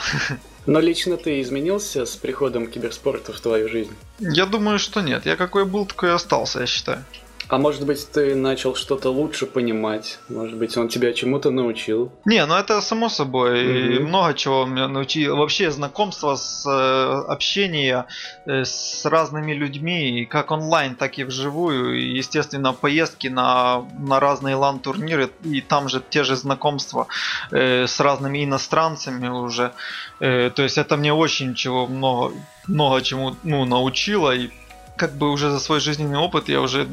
Но 0.67 0.81
лично 0.81 1.17
ты 1.17 1.41
изменился 1.41 2.05
с 2.05 2.17
приходом 2.17 2.67
киберспорта 2.67 3.33
в 3.33 3.41
твою 3.41 3.69
жизнь? 3.69 3.95
Я 4.19 4.45
думаю, 4.45 4.79
что 4.79 5.01
нет. 5.01 5.25
Я 5.25 5.37
какой 5.37 5.65
был, 5.65 5.87
такой 5.87 6.11
и 6.11 6.13
остался, 6.13 6.61
я 6.61 6.67
считаю. 6.67 7.05
А 7.49 7.57
может 7.57 7.87
быть, 7.87 8.11
ты 8.13 8.35
начал 8.35 8.75
что-то 8.75 9.09
лучше 9.11 9.47
понимать? 9.47 10.19
Может 10.29 10.59
быть, 10.59 10.77
он 10.77 10.89
тебя 10.89 11.15
чему-то 11.15 11.51
научил? 11.51 12.13
Не, 12.27 12.45
ну 12.45 12.55
это 12.55 12.83
само 12.83 13.09
собой. 13.09 13.65
Mm-hmm. 13.65 13.97
И 13.97 13.99
много 14.01 14.35
чего 14.35 14.67
меня 14.67 14.87
научил. 14.89 15.37
Вообще 15.37 15.71
знакомство 15.71 16.37
с 16.37 16.67
э, 16.67 17.33
общение 17.33 18.05
э, 18.45 18.65
с 18.65 19.07
разными 19.07 19.53
людьми, 19.55 20.27
как 20.31 20.51
онлайн, 20.51 20.95
так 20.95 21.19
и 21.19 21.25
вживую. 21.25 21.99
И, 21.99 22.19
естественно, 22.19 22.75
поездки 22.75 23.29
на, 23.29 23.83
на 23.99 24.21
разные 24.21 24.55
лан-турниры, 24.55 25.31
и 25.43 25.63
там 25.63 25.89
же 25.89 26.03
те 26.11 26.25
же 26.25 26.37
знакомства 26.37 27.07
э, 27.51 27.87
с 27.87 27.99
разными 28.01 28.45
иностранцами 28.45 29.29
уже. 29.29 29.73
То 30.19 30.63
есть 30.63 30.79
это 30.79 30.97
мне 30.97 31.13
очень 31.13 31.55
чего 31.55 31.87
много, 31.87 32.35
много 32.67 33.01
чему 33.03 33.37
ну, 33.43 33.65
научило. 33.65 34.35
И 34.35 34.51
как 34.97 35.17
бы 35.17 35.31
уже 35.31 35.51
за 35.51 35.61
свой 35.61 35.81
жизненный 35.81 36.19
опыт 36.19 36.49
я 36.49 36.61
уже 36.61 36.89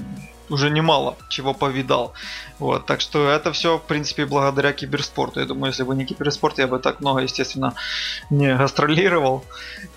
уже 0.50 0.70
немало 0.70 1.18
чего 1.30 1.54
повидал. 1.54 2.14
Вот, 2.60 2.86
так 2.86 3.02
что 3.02 3.30
это 3.30 3.52
все, 3.52 3.78
в 3.78 3.84
принципе, 3.84 4.26
благодаря 4.26 4.74
киберспорту. 4.74 5.40
Я 5.40 5.46
думаю, 5.46 5.72
если 5.72 5.84
бы 5.84 5.96
не 5.96 6.06
киберспорт, 6.06 6.60
я 6.60 6.68
бы 6.68 6.80
так 6.80 7.02
много, 7.02 7.22
естественно, 7.22 7.74
не 8.30 8.56
гастролировал 8.56 9.44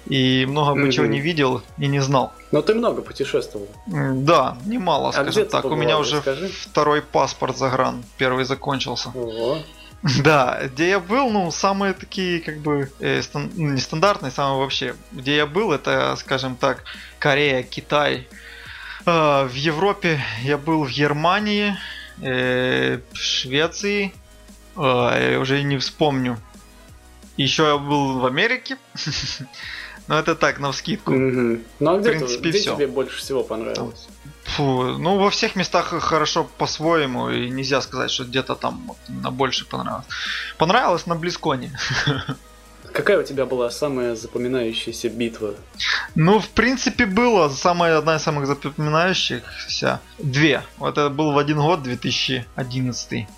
и 0.06 0.46
много 0.48 0.74
бы 0.74 0.88
mm-hmm. 0.88 0.92
чего 0.92 1.06
не 1.06 1.20
видел 1.20 1.62
и 1.78 1.86
не 1.86 2.00
знал. 2.00 2.32
Но 2.50 2.62
ты 2.62 2.74
много 2.74 3.02
путешествовал. 3.02 3.68
Да, 3.86 4.56
немало, 4.64 5.10
а 5.10 5.12
скажем 5.12 5.46
так. 5.46 5.64
У 5.64 5.76
меня 5.76 5.98
уже 5.98 6.16
Расскажи. 6.16 6.48
второй 6.48 7.02
паспорт 7.02 7.56
загран, 7.56 8.02
первый 8.16 8.44
закончился. 8.44 9.10
Ого. 9.14 9.58
Да, 10.22 10.60
где 10.62 10.90
я 10.90 11.00
был, 11.00 11.30
ну, 11.30 11.50
самые 11.50 11.92
такие, 11.92 12.40
как 12.40 12.58
бы, 12.58 12.90
э, 13.00 13.22
стан- 13.22 13.50
ну, 13.56 13.70
нестандартные, 13.70 14.30
самые 14.30 14.60
вообще. 14.60 14.94
Где 15.12 15.36
я 15.36 15.46
был, 15.46 15.72
это, 15.72 16.14
скажем 16.16 16.56
так, 16.56 16.84
Корея, 17.18 17.62
Китай, 17.62 18.28
в 19.48 19.54
Европе 19.54 20.20
я 20.42 20.58
был 20.58 20.84
в 20.84 20.90
Германии, 20.90 21.76
э, 22.20 23.00
в 23.12 23.16
Швеции, 23.16 24.12
а, 24.76 25.18
я 25.18 25.40
уже 25.40 25.62
не 25.62 25.78
вспомню. 25.78 26.38
Еще 27.36 27.64
я 27.64 27.78
был 27.78 28.20
в 28.20 28.26
Америке. 28.26 28.76
Но 30.08 30.18
это 30.18 30.34
так, 30.34 30.58
на 30.58 30.72
вскидку. 30.72 31.12
Ну 31.12 31.60
а 31.80 31.98
где, 31.98 32.10
принципе, 32.10 32.50
где 32.50 32.62
тебе 32.62 32.86
больше 32.86 33.18
всего 33.18 33.42
понравилось? 33.42 34.08
Фу, 34.44 34.96
ну 34.98 35.18
во 35.18 35.28
всех 35.28 35.54
местах 35.54 35.88
хорошо 36.00 36.48
по-своему, 36.56 37.28
и 37.28 37.50
нельзя 37.50 37.82
сказать, 37.82 38.10
что 38.10 38.24
где-то 38.24 38.54
там 38.54 38.82
вот, 38.86 38.96
на 39.08 39.30
больше 39.30 39.66
понравилось. 39.66 40.06
Понравилось 40.56 41.06
на 41.06 41.14
Близконе. 41.14 41.78
Какая 42.98 43.20
у 43.20 43.22
тебя 43.22 43.46
была 43.46 43.70
самая 43.70 44.16
запоминающаяся 44.16 45.08
битва? 45.08 45.54
Ну, 46.16 46.40
в 46.40 46.48
принципе, 46.48 47.06
было 47.06 47.48
самая 47.48 47.96
одна 47.96 48.16
из 48.16 48.22
самых 48.22 48.48
запоминающихся. 48.48 50.00
Две. 50.18 50.62
Это 50.80 51.08
был 51.08 51.30
в 51.30 51.38
один 51.38 51.58
год, 51.58 51.84
2011. 51.84 53.28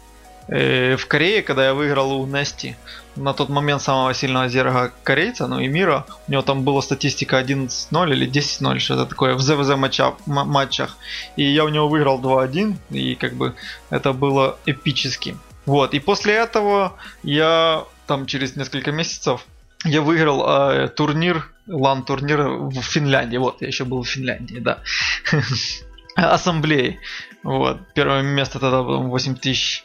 Э, 0.48 0.96
в 0.96 1.06
Корее, 1.06 1.42
когда 1.42 1.66
я 1.66 1.74
выиграл 1.74 2.22
у 2.22 2.26
Нести, 2.26 2.74
на 3.16 3.34
тот 3.34 3.50
момент 3.50 3.82
самого 3.82 4.14
сильного 4.14 4.48
зерга 4.48 4.92
корейца, 5.02 5.46
ну 5.46 5.60
и 5.60 5.68
мира, 5.68 6.06
у 6.26 6.32
него 6.32 6.40
там 6.40 6.64
была 6.64 6.80
статистика 6.80 7.38
11-0 7.38 8.12
или 8.12 8.26
10-0, 8.26 8.78
что-то 8.78 9.04
такое 9.04 9.34
в 9.34 9.42
ЗВЗ 9.42 9.76
матча, 9.76 10.14
матчах. 10.24 10.96
И 11.36 11.44
я 11.44 11.66
у 11.66 11.68
него 11.68 11.86
выиграл 11.86 12.18
2-1, 12.18 12.76
и 12.92 13.14
как 13.14 13.34
бы 13.34 13.54
это 13.90 14.14
было 14.14 14.56
эпически. 14.64 15.36
Вот, 15.66 15.92
и 15.92 16.00
после 16.00 16.32
этого 16.32 16.94
я 17.22 17.84
там 18.10 18.26
через 18.26 18.56
несколько 18.56 18.90
месяцев 18.90 19.46
я 19.84 20.02
выиграл 20.02 20.44
э, 20.44 20.88
турнир, 20.88 21.48
лан-турнир 21.68 22.48
в 22.48 22.82
Финляндии. 22.82 23.36
Вот, 23.36 23.62
я 23.62 23.68
еще 23.68 23.84
был 23.84 24.02
в 24.02 24.08
Финляндии, 24.08 24.58
да. 24.58 24.80
Ассамблеи. 26.16 26.98
Вот. 27.44 27.78
Первое 27.94 28.22
место 28.22 28.58
тогда 28.58 28.82
было 28.82 28.98
8 28.98 29.36
тысяч 29.36 29.84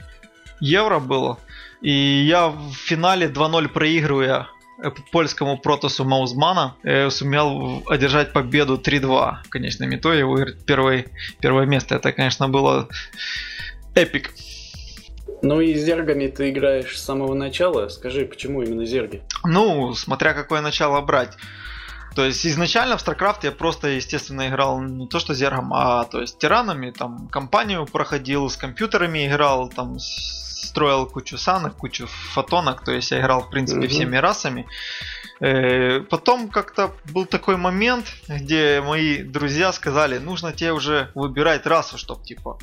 евро 0.59 0.97
было. 0.97 1.37
И 1.81 1.91
я 1.91 2.47
в 2.47 2.73
финале 2.73 3.27
2-0 3.27 3.67
проигрывая 3.67 4.47
э, 4.83 4.89
польскому 5.11 5.59
протосу 5.59 6.03
Маузмана 6.03 6.73
э, 6.81 7.11
сумел 7.11 7.83
одержать 7.87 8.33
победу 8.33 8.81
3-2 8.83 9.43
в 9.43 9.49
конечном 9.49 9.95
итоге, 9.95 10.25
выиграть 10.25 10.65
первое, 10.65 11.05
первое 11.41 11.67
место. 11.67 11.93
Это, 11.93 12.11
конечно, 12.11 12.49
было 12.49 12.89
эпик. 13.93 14.33
Ну 15.45 15.61
и 15.61 15.75
зергами 15.75 16.27
ты 16.27 16.49
играешь 16.49 16.97
с 16.97 17.03
самого 17.03 17.35
начала. 17.35 17.87
Скажи, 17.89 18.25
почему 18.25 18.63
именно 18.63 18.83
зерги? 18.83 19.21
Ну, 19.43 19.93
смотря 19.93 20.33
какое 20.33 20.61
начало 20.61 20.99
брать. 21.01 21.37
То 22.15 22.25
есть 22.25 22.47
изначально 22.47 22.97
в 22.97 23.07
StarCraft 23.07 23.39
я 23.43 23.51
просто, 23.51 23.89
естественно, 23.89 24.47
играл 24.47 24.81
не 24.81 25.07
то 25.07 25.19
что 25.19 25.35
зергом, 25.35 25.71
а 25.73 26.05
то 26.05 26.21
есть 26.21 26.39
тиранами, 26.39 26.89
там 26.89 27.27
компанию 27.27 27.85
проходил, 27.85 28.49
с 28.49 28.57
компьютерами 28.57 29.27
играл, 29.27 29.69
там 29.69 29.99
строил 29.99 31.05
кучу 31.05 31.37
санок, 31.37 31.75
кучу 31.75 32.07
фотонок, 32.07 32.83
то 32.83 32.91
есть 32.91 33.11
я 33.11 33.19
играл 33.19 33.41
в 33.41 33.49
принципе 33.51 33.87
всеми 33.87 34.15
расами. 34.15 34.65
Э, 35.39 35.99
потом 36.01 36.49
как-то 36.49 36.91
был 37.11 37.25
такой 37.25 37.57
момент, 37.57 38.05
где 38.27 38.81
мои 38.81 39.21
друзья 39.23 39.73
сказали, 39.73 40.17
нужно 40.17 40.53
тебе 40.53 40.71
уже 40.71 41.09
выбирать 41.13 41.65
расу, 41.65 41.97
чтоб 41.97 42.23
типа 42.23 42.57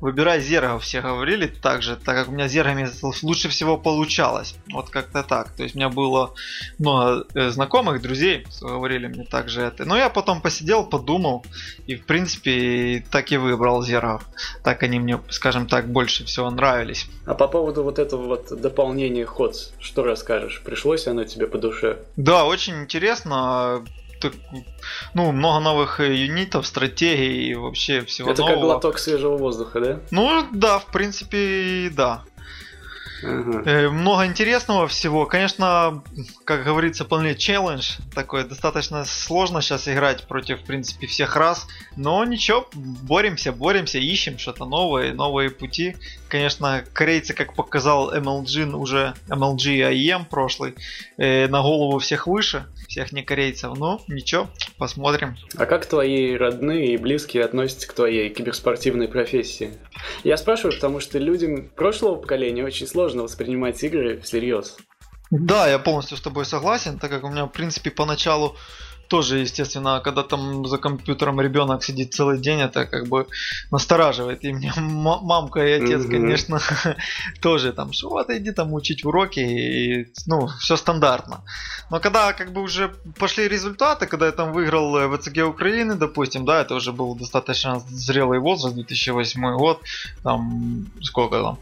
выбирай 0.00 0.40
зергов, 0.40 0.82
все 0.82 1.00
говорили 1.00 1.46
так 1.46 1.82
же, 1.82 1.96
так 1.96 2.16
как 2.16 2.28
у 2.28 2.32
меня 2.32 2.48
зергами 2.48 2.88
лучше 3.22 3.48
всего 3.48 3.76
получалось. 3.76 4.54
Вот 4.72 4.90
как-то 4.90 5.22
так. 5.22 5.52
То 5.52 5.62
есть 5.62 5.74
у 5.74 5.78
меня 5.78 5.88
было 5.88 6.34
много 6.78 7.26
э, 7.34 7.50
знакомых, 7.50 8.02
друзей, 8.02 8.46
говорили 8.60 9.06
мне 9.06 9.24
также 9.24 9.62
это. 9.62 9.84
Но 9.84 9.96
я 9.96 10.08
потом 10.08 10.40
посидел, 10.40 10.84
подумал, 10.84 11.44
и 11.86 11.96
в 11.96 12.04
принципе 12.06 13.04
так 13.10 13.30
и 13.32 13.36
выбрал 13.36 13.82
зергов. 13.82 14.24
Так 14.64 14.82
они 14.82 14.98
мне, 14.98 15.20
скажем 15.28 15.66
так, 15.66 15.88
больше 15.88 16.24
всего 16.24 16.50
нравились. 16.50 17.06
А 17.24 17.34
по 17.34 17.48
поводу 17.48 17.82
вот 17.82 17.98
этого 17.98 18.26
вот 18.26 18.60
дополнения 18.60 19.24
ход, 19.24 19.72
что 19.78 20.02
расскажешь? 20.02 20.62
Пришлось 20.64 21.06
оно 21.06 21.24
тебе 21.24 21.46
по 21.46 21.58
душе? 21.58 21.98
Да, 22.16 22.44
очень 22.44 22.82
интересно. 22.82 23.84
Так, 24.20 24.34
ну, 25.14 25.32
много 25.32 25.60
новых 25.60 25.98
юнитов, 26.00 26.66
стратегий 26.66 27.50
и 27.50 27.54
вообще 27.54 28.02
всего 28.02 28.30
Это 28.30 28.42
нового. 28.42 28.54
как 28.54 28.64
глоток 28.64 28.98
свежего 28.98 29.36
воздуха, 29.36 29.80
да? 29.80 30.00
Ну, 30.12 30.46
да, 30.52 30.78
в 30.78 30.86
принципе, 30.86 31.90
да. 31.92 32.22
Ага. 33.22 33.90
Много 33.90 34.26
интересного 34.26 34.88
всего. 34.88 35.26
Конечно, 35.26 36.02
как 36.44 36.64
говорится, 36.64 37.04
полный 37.04 37.34
челлендж. 37.34 37.98
Такой 38.14 38.44
достаточно 38.44 39.04
сложно 39.04 39.62
сейчас 39.62 39.88
играть 39.88 40.26
против, 40.26 40.60
в 40.60 40.64
принципе, 40.64 41.06
всех 41.06 41.36
раз. 41.36 41.66
Но 41.96 42.24
ничего, 42.24 42.68
боремся, 42.74 43.52
боремся, 43.52 43.98
ищем 43.98 44.38
что-то 44.38 44.64
новое, 44.64 45.12
новые 45.12 45.50
пути. 45.50 45.96
Конечно, 46.28 46.84
корейцы, 46.92 47.34
как 47.34 47.54
показал 47.54 48.14
MLG 48.14 48.72
уже, 48.74 49.14
MLG 49.28 49.92
IEM 49.92 50.26
прошлый, 50.28 50.74
э, 51.18 51.46
на 51.48 51.62
голову 51.62 51.98
всех 51.98 52.26
выше, 52.26 52.66
всех 52.88 53.12
не 53.12 53.22
корейцев. 53.22 53.76
Ну, 53.76 54.00
ничего, 54.08 54.48
посмотрим. 54.78 55.36
А 55.56 55.66
как 55.66 55.86
твои 55.86 56.34
родные 56.36 56.94
и 56.94 56.96
близкие 56.96 57.44
относятся 57.44 57.86
к 57.86 57.92
твоей 57.92 58.30
киберспортивной 58.30 59.08
профессии? 59.08 59.74
Я 60.24 60.36
спрашиваю, 60.36 60.72
потому 60.74 61.00
что 61.00 61.18
людям 61.18 61.68
прошлого 61.76 62.16
поколения 62.16 62.64
очень 62.64 62.86
сложно 62.86 63.11
воспринимать 63.20 63.82
игры 63.82 64.20
всерьез. 64.20 64.76
Да, 65.30 65.68
я 65.68 65.78
полностью 65.78 66.16
с 66.16 66.20
тобой 66.20 66.44
согласен, 66.44 66.98
так 66.98 67.10
как 67.10 67.24
у 67.24 67.28
меня, 67.28 67.44
в 67.46 67.52
принципе, 67.52 67.90
поначалу 67.90 68.56
тоже, 69.12 69.40
естественно, 69.40 70.00
когда 70.00 70.22
там 70.22 70.66
за 70.66 70.78
компьютером 70.78 71.38
ребенок 71.38 71.84
сидит 71.84 72.14
целый 72.14 72.38
день, 72.38 72.60
это 72.60 72.86
как 72.86 73.08
бы 73.08 73.26
настораживает. 73.70 74.42
И 74.44 74.52
мне 74.54 74.72
мамка 74.76 75.60
и 75.66 75.72
отец, 75.72 76.00
mm-hmm. 76.00 76.10
конечно, 76.10 76.60
тоже 77.42 77.72
там, 77.72 77.92
что 77.92 78.08
вот 78.08 78.30
иди 78.30 78.52
там 78.52 78.72
учить 78.72 79.04
уроки, 79.04 79.40
и, 79.40 80.06
ну, 80.26 80.48
все 80.60 80.76
стандартно. 80.76 81.44
Но 81.90 82.00
когда 82.00 82.32
как 82.32 82.52
бы 82.52 82.62
уже 82.62 82.88
пошли 83.18 83.48
результаты, 83.48 84.06
когда 84.06 84.26
я 84.26 84.32
там 84.32 84.52
выиграл 84.52 84.96
э, 84.96 85.18
ВЦГ 85.18 85.46
Украины, 85.46 85.94
допустим, 85.94 86.46
да, 86.46 86.62
это 86.62 86.74
уже 86.74 86.92
был 86.92 87.14
достаточно 87.14 87.82
зрелый 87.90 88.38
возраст, 88.38 88.74
2008 88.74 89.56
год, 89.58 89.82
там, 90.22 90.86
сколько 91.02 91.42
там, 91.42 91.58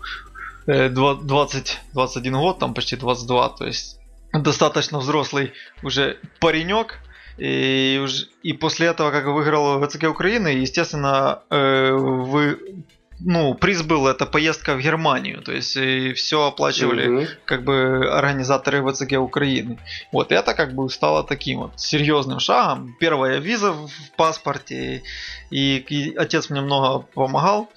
20, 0.70 1.68
э, 1.68 1.92
21 1.92 2.34
год, 2.34 2.58
там 2.58 2.74
почти 2.74 2.96
22, 2.96 3.48
то 3.50 3.66
есть 3.66 3.98
достаточно 4.32 4.98
взрослый 4.98 5.52
уже 5.82 6.18
паренек, 6.40 7.00
и, 7.38 8.04
и 8.42 8.52
после 8.52 8.88
этого, 8.88 9.10
как 9.10 9.24
выиграл 9.26 9.80
ВЦГ 9.80 10.10
Украины, 10.10 10.48
естественно, 10.48 11.42
э, 11.48 11.90
вы, 11.92 12.84
ну, 13.20 13.54
приз 13.54 13.82
был 13.82 14.06
это 14.06 14.26
поездка 14.26 14.74
в 14.74 14.80
Германию, 14.80 15.40
то 15.42 15.52
есть 15.52 15.76
и 15.76 16.12
все 16.12 16.48
оплачивали 16.48 17.08
угу. 17.08 17.26
как 17.46 17.64
бы 17.64 18.08
организаторы 18.10 18.82
ВЦГ 18.82 19.12
Украины. 19.20 19.78
Вот 20.12 20.32
это 20.32 20.54
как 20.54 20.74
бы 20.74 20.90
стало 20.90 21.24
таким 21.24 21.60
вот 21.60 21.80
серьезным 21.80 22.40
шагом. 22.40 22.94
Первая 23.00 23.38
виза 23.38 23.72
в 23.72 23.90
паспорте, 24.16 25.02
и, 25.50 25.76
и 25.76 26.14
отец 26.14 26.50
мне 26.50 26.60
много 26.60 27.06
помогал 27.14 27.70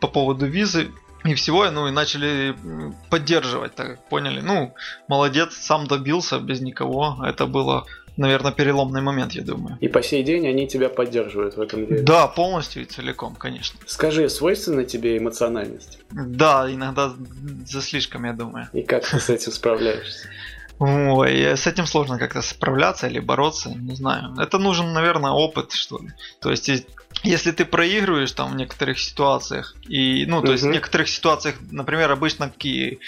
по 0.00 0.06
поводу 0.06 0.46
визы 0.46 0.92
и 1.24 1.34
всего, 1.34 1.70
ну 1.70 1.88
и 1.88 1.90
начали 1.90 2.54
поддерживать, 3.10 3.74
так 3.74 3.86
как 3.88 4.08
поняли, 4.08 4.40
ну, 4.40 4.74
молодец, 5.08 5.54
сам 5.56 5.86
добился 5.86 6.38
без 6.38 6.60
никого, 6.60 7.18
это 7.24 7.46
было 7.46 7.86
наверное, 8.18 8.52
переломный 8.52 9.00
момент, 9.00 9.32
я 9.32 9.42
думаю. 9.42 9.78
И 9.80 9.88
по 9.88 10.02
сей 10.02 10.22
день 10.22 10.46
они 10.46 10.66
тебя 10.66 10.88
поддерживают 10.88 11.56
в 11.56 11.60
этом 11.60 11.86
деле? 11.86 12.02
Да, 12.02 12.26
полностью 12.26 12.82
и 12.82 12.84
целиком, 12.84 13.34
конечно. 13.36 13.78
Скажи, 13.86 14.28
свойственна 14.28 14.84
тебе 14.84 15.16
эмоциональность? 15.16 16.00
Да, 16.10 16.66
иногда 16.68 17.14
за 17.64 17.80
слишком, 17.80 18.24
я 18.24 18.32
думаю. 18.32 18.68
И 18.72 18.82
как 18.82 19.08
ты 19.08 19.20
с 19.20 19.30
этим 19.30 19.52
справляешься? 19.52 20.28
Ой, 20.80 21.30
с 21.30 21.66
этим 21.66 21.86
сложно 21.86 22.18
как-то 22.18 22.40
справляться 22.42 23.08
или 23.08 23.18
бороться, 23.18 23.70
не 23.70 23.96
знаю. 23.96 24.34
Это 24.38 24.58
нужен, 24.58 24.92
наверное, 24.92 25.32
опыт, 25.32 25.72
что 25.72 25.98
ли. 25.98 26.10
То 26.40 26.50
есть 26.50 26.68
если 27.22 27.52
ты 27.52 27.64
проигрываешь 27.64 28.32
там 28.32 28.52
в 28.52 28.56
некоторых 28.56 28.98
ситуациях, 28.98 29.74
и, 29.88 30.26
ну, 30.26 30.40
то 30.40 30.48
uh-huh. 30.48 30.52
есть 30.52 30.64
в 30.64 30.70
некоторых 30.70 31.08
ситуациях, 31.08 31.56
например, 31.70 32.10
обычно 32.10 32.48
какие 32.48 32.98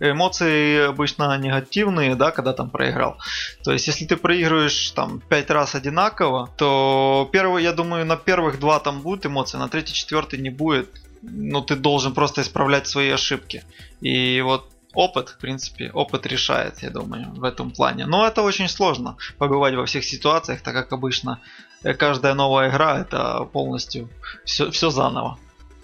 эмоции 0.00 0.88
обычно 0.88 1.36
негативные, 1.38 2.14
да, 2.14 2.30
когда 2.30 2.52
там 2.52 2.70
проиграл. 2.70 3.18
То 3.62 3.72
есть 3.72 3.86
если 3.86 4.06
ты 4.06 4.16
проигрываешь 4.16 4.90
там 4.90 5.20
пять 5.20 5.50
раз 5.50 5.74
одинаково, 5.74 6.50
то 6.56 7.28
первый, 7.32 7.62
я 7.62 7.72
думаю, 7.72 8.06
на 8.06 8.16
первых 8.16 8.58
два 8.58 8.80
там 8.80 9.02
будут 9.02 9.26
эмоции, 9.26 9.58
на 9.58 9.68
третий, 9.68 9.94
четвертый 9.94 10.38
не 10.38 10.50
будет. 10.50 10.88
Ну, 11.22 11.60
ты 11.60 11.76
должен 11.76 12.14
просто 12.14 12.40
исправлять 12.40 12.86
свои 12.86 13.10
ошибки. 13.10 13.62
И 14.00 14.40
вот 14.40 14.70
опыт, 14.94 15.28
в 15.30 15.38
принципе, 15.38 15.90
опыт 15.92 16.26
решает, 16.26 16.82
я 16.82 16.90
думаю, 16.90 17.30
в 17.32 17.44
этом 17.44 17.70
плане. 17.70 18.06
Но 18.06 18.26
это 18.26 18.42
очень 18.42 18.68
сложно 18.68 19.16
побывать 19.38 19.74
во 19.74 19.86
всех 19.86 20.04
ситуациях, 20.04 20.62
так 20.62 20.74
как 20.74 20.92
обычно 20.92 21.40
каждая 21.82 22.34
новая 22.34 22.70
игра 22.70 23.00
это 23.00 23.48
полностью 23.52 24.08
все, 24.44 24.70
все 24.70 24.90
заново. 24.90 25.38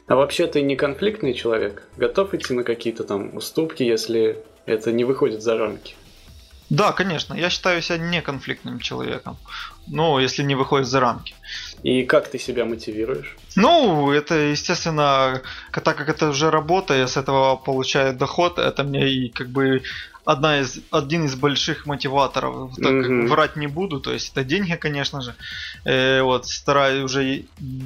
А 0.07 0.15
вообще 0.15 0.47
ты 0.47 0.62
не 0.62 0.76
конфликтный 0.76 1.35
человек? 1.35 1.83
Готов 1.97 2.33
идти 2.35 2.55
на 2.55 2.62
какие-то 2.62 3.05
там 3.05 3.37
уступки, 3.37 3.83
если 3.83 4.38
это 4.65 4.93
не 4.93 5.05
выходит 5.05 5.43
за 5.43 5.59
рамки? 5.59 5.95
Да, 6.69 6.93
конечно, 6.93 7.35
я 7.35 7.49
считаю 7.49 7.81
себя 7.81 7.99
неконфликтным 7.99 8.81
человеком. 8.81 9.37
Ну, 9.87 10.19
если 10.19 10.43
не 10.43 10.57
выходит 10.57 10.88
за 10.88 10.99
рамки. 10.99 11.35
И 11.85 12.03
как 12.03 12.29
ты 12.29 12.38
себя 12.38 12.65
мотивируешь? 12.65 13.37
Ну, 13.55 14.11
это, 14.11 14.35
естественно, 14.35 15.43
так 15.73 15.97
как 15.97 16.09
это 16.09 16.29
уже 16.31 16.50
работа, 16.50 16.95
я 16.95 17.07
с 17.07 17.17
этого 17.17 17.57
получаю 17.57 18.17
доход, 18.17 18.59
это 18.59 18.83
мне 18.83 19.09
и 19.09 19.29
как 19.29 19.49
бы 19.49 19.83
одна 20.26 20.61
из, 20.61 20.80
один 20.90 21.25
из 21.25 21.37
больших 21.37 21.87
мотиваторов. 21.87 22.75
Так 22.75 22.92
mm-hmm. 22.92 23.28
врать 23.28 23.56
не 23.56 23.68
буду, 23.68 24.00
то 24.00 24.12
есть 24.12 24.33
это 24.33 24.45
деньги, 24.45 24.75
конечно 24.75 25.23
же. 25.23 25.35
Э, 25.85 26.21
вот, 26.23 26.47
стараюсь 26.47 27.04
уже, 27.04 27.45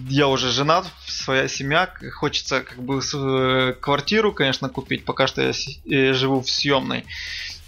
я 0.09 0.27
уже 0.27 0.51
женат, 0.51 0.87
своя 1.07 1.49
семья, 1.49 1.93
хочется 2.15 2.63
как 2.63 2.79
бы 2.83 3.01
э, 3.01 3.75
квартиру, 3.79 4.33
конечно, 4.33 4.69
купить, 4.71 5.05
пока 5.05 5.27
что 5.27 5.43
я 5.43 5.53
э, 5.85 6.15
живу 6.15 6.41
в 6.41 6.51
съемной. 6.51 7.05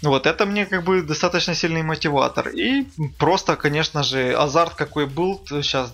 Вот, 0.01 0.25
это 0.25 0.45
мне 0.45 0.65
как 0.65 0.83
бы 0.83 1.03
достаточно 1.03 1.53
сильный 1.53 1.83
мотиватор. 1.83 2.49
И 2.49 2.85
просто, 3.19 3.55
конечно 3.55 4.03
же, 4.03 4.33
азарт 4.33 4.73
какой 4.73 5.05
был, 5.05 5.39
сейчас 5.47 5.93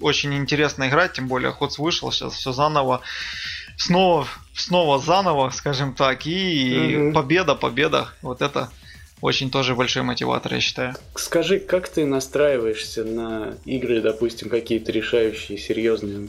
очень 0.00 0.34
интересно 0.34 0.88
играть, 0.88 1.14
тем 1.14 1.26
более 1.26 1.52
Ходс 1.52 1.78
вышел, 1.78 2.12
сейчас 2.12 2.34
все 2.34 2.52
заново 2.52 3.00
снова, 3.76 4.26
снова 4.54 4.98
заново, 4.98 5.50
скажем 5.50 5.94
так, 5.94 6.26
и 6.26 6.96
угу. 6.96 7.14
победа, 7.14 7.54
победа. 7.54 8.08
Вот 8.22 8.42
это 8.42 8.70
очень 9.24 9.50
тоже 9.50 9.74
большой 9.74 10.02
мотиватор, 10.02 10.52
я 10.52 10.60
считаю. 10.60 10.94
Скажи, 11.14 11.58
как 11.58 11.88
ты 11.88 12.04
настраиваешься 12.04 13.04
на 13.04 13.54
игры, 13.64 14.02
допустим, 14.02 14.50
какие-то 14.50 14.92
решающие, 14.92 15.56
серьезные? 15.56 16.28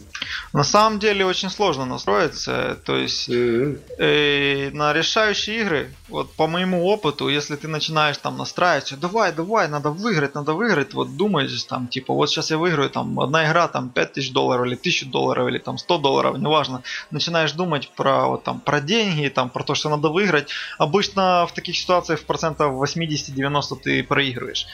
На 0.53 0.63
самом 0.63 0.99
деле 0.99 1.25
очень 1.25 1.49
сложно 1.49 1.85
настроиться. 1.85 2.77
То 2.85 2.95
есть 2.95 3.27
mm-hmm. 3.27 3.79
э, 3.97 4.69
на 4.71 4.93
решающие 4.93 5.59
игры, 5.59 5.91
вот 6.07 6.31
по 6.35 6.47
моему 6.47 6.85
опыту, 6.85 7.27
если 7.27 7.57
ты 7.57 7.67
начинаешь 7.67 8.17
там 8.17 8.37
настраиваться, 8.37 8.95
давай, 8.95 9.33
давай, 9.33 9.67
надо 9.67 9.89
выиграть, 9.89 10.33
надо 10.33 10.53
выиграть, 10.53 10.93
вот 10.93 11.17
думаешь 11.17 11.63
там, 11.65 11.87
типа, 11.87 12.13
вот 12.13 12.29
сейчас 12.29 12.51
я 12.51 12.57
выиграю, 12.57 12.89
там, 12.89 13.19
одна 13.19 13.45
игра, 13.45 13.67
там, 13.67 13.89
5000 13.89 14.31
долларов, 14.31 14.67
или 14.67 14.75
1000 14.75 15.07
долларов, 15.07 15.49
или 15.49 15.57
там 15.57 15.77
100 15.77 15.97
долларов, 15.97 16.37
неважно. 16.37 16.81
Начинаешь 17.11 17.51
думать 17.51 17.89
про, 17.89 18.27
вот, 18.27 18.43
там, 18.43 18.61
про 18.61 18.79
деньги, 18.79 19.27
там, 19.27 19.49
про 19.49 19.63
то, 19.63 19.75
что 19.75 19.89
надо 19.89 20.07
выиграть. 20.07 20.47
Обычно 20.77 21.45
в 21.45 21.53
таких 21.53 21.75
ситуациях 21.75 22.21
в 22.21 22.23
процентов 22.23 22.84
80-90 22.85 23.79
ты 23.81 24.03
проигрываешь. 24.03 24.67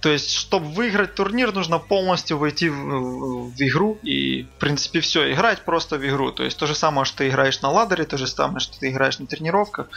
То 0.00 0.08
есть, 0.08 0.32
чтобы 0.32 0.66
выиграть 0.66 1.14
турнир, 1.14 1.52
нужно 1.52 1.78
полностью 1.78 2.38
войти 2.38 2.70
в, 2.70 3.50
в 3.50 3.62
игру 3.62 3.98
и, 4.02 4.44
в 4.44 4.58
принципе, 4.58 5.00
все, 5.00 5.30
играть 5.32 5.64
просто 5.64 5.98
в 5.98 6.06
игру. 6.06 6.32
То 6.32 6.42
есть, 6.42 6.58
то 6.58 6.66
же 6.66 6.74
самое, 6.74 7.04
что 7.04 7.18
ты 7.18 7.28
играешь 7.28 7.60
на 7.60 7.70
ладере, 7.70 8.04
то 8.04 8.16
же 8.16 8.26
самое, 8.26 8.60
что 8.60 8.78
ты 8.78 8.88
играешь 8.90 9.18
на 9.18 9.26
тренировках. 9.26 9.88